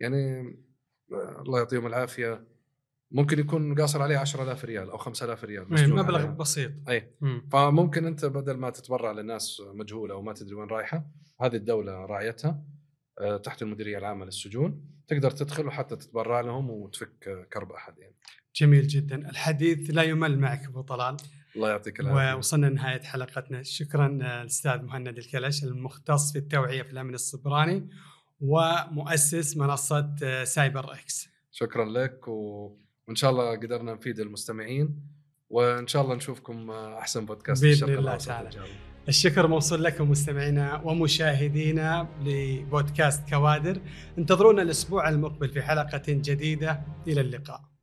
يعني 0.00 0.40
آه، 1.12 1.42
الله 1.42 1.58
يعطيهم 1.58 1.86
العافية 1.86 2.44
ممكن 3.10 3.38
يكون 3.38 3.74
قاصر 3.74 4.02
عليه 4.02 4.16
10000 4.18 4.64
ريال 4.64 4.90
أو 4.90 4.96
5000 4.98 5.44
ريال 5.44 5.76
إيه، 5.76 5.86
مبلغ 5.86 6.18
عليها. 6.18 6.30
بسيط. 6.30 6.72
اي 6.88 7.14
مم. 7.20 7.48
فممكن 7.52 8.06
أنت 8.06 8.24
بدل 8.24 8.56
ما 8.56 8.70
تتبرع 8.70 9.12
لناس 9.12 9.62
مجهولة 9.74 10.14
وما 10.14 10.32
تدري 10.32 10.54
وين 10.54 10.68
رايحة 10.68 11.06
هذه 11.40 11.56
الدولة 11.56 11.92
راعيتها 11.92 12.64
آه، 13.20 13.36
تحت 13.36 13.62
المديرية 13.62 13.98
العامة 13.98 14.24
للسجون 14.24 14.84
تقدر 15.08 15.30
تدخل 15.30 15.66
وحتى 15.66 15.96
تتبرع 15.96 16.40
لهم 16.40 16.70
وتفك 16.70 17.48
كرب 17.52 17.72
أحد 17.72 17.98
يعني. 17.98 18.14
جميل 18.56 18.86
جدا. 18.86 19.30
الحديث 19.30 19.90
لا 19.90 20.02
يمل 20.02 20.38
معك 20.38 20.64
أبو 20.66 20.80
طلال. 20.80 21.16
الله 21.56 21.68
يعطيك 21.70 22.00
العافية. 22.00 22.34
ووصلنا 22.34 22.66
لنهاية 22.66 23.02
حلقتنا. 23.02 23.62
شكرا 23.62 24.06
الأستاذ 24.06 24.82
مهند 24.82 25.18
الكلش 25.18 25.64
المختص 25.64 26.32
في 26.32 26.38
التوعية 26.38 26.82
في 26.82 26.90
الأمن 26.90 27.14
السيبراني 27.14 27.88
ومؤسس 28.40 29.56
منصة 29.56 30.44
CyberX. 30.44 31.28
شكرا 31.52 31.84
لك 31.84 32.28
و... 32.28 32.66
وإن 33.08 33.16
شاء 33.16 33.30
الله 33.30 33.56
قدرنا 33.56 33.94
نفيد 33.94 34.20
المستمعين 34.20 35.00
وإن 35.50 35.86
شاء 35.86 36.02
الله 36.02 36.14
نشوفكم 36.14 36.70
أحسن 36.70 37.26
بودكاست 37.26 37.64
بإذن 37.64 37.98
الله 37.98 38.16
تعالى. 38.16 38.50
الشكر 39.08 39.46
موصول 39.46 39.84
لكم 39.84 40.10
مستمعينا 40.10 40.80
ومشاهدينا 40.84 42.08
لبودكاست 42.22 43.28
كوادر. 43.28 43.80
انتظرونا 44.18 44.62
الأسبوع 44.62 45.08
المقبل 45.08 45.48
في 45.48 45.62
حلقة 45.62 46.02
جديدة. 46.08 46.80
إلى 47.06 47.20
اللقاء. 47.20 47.73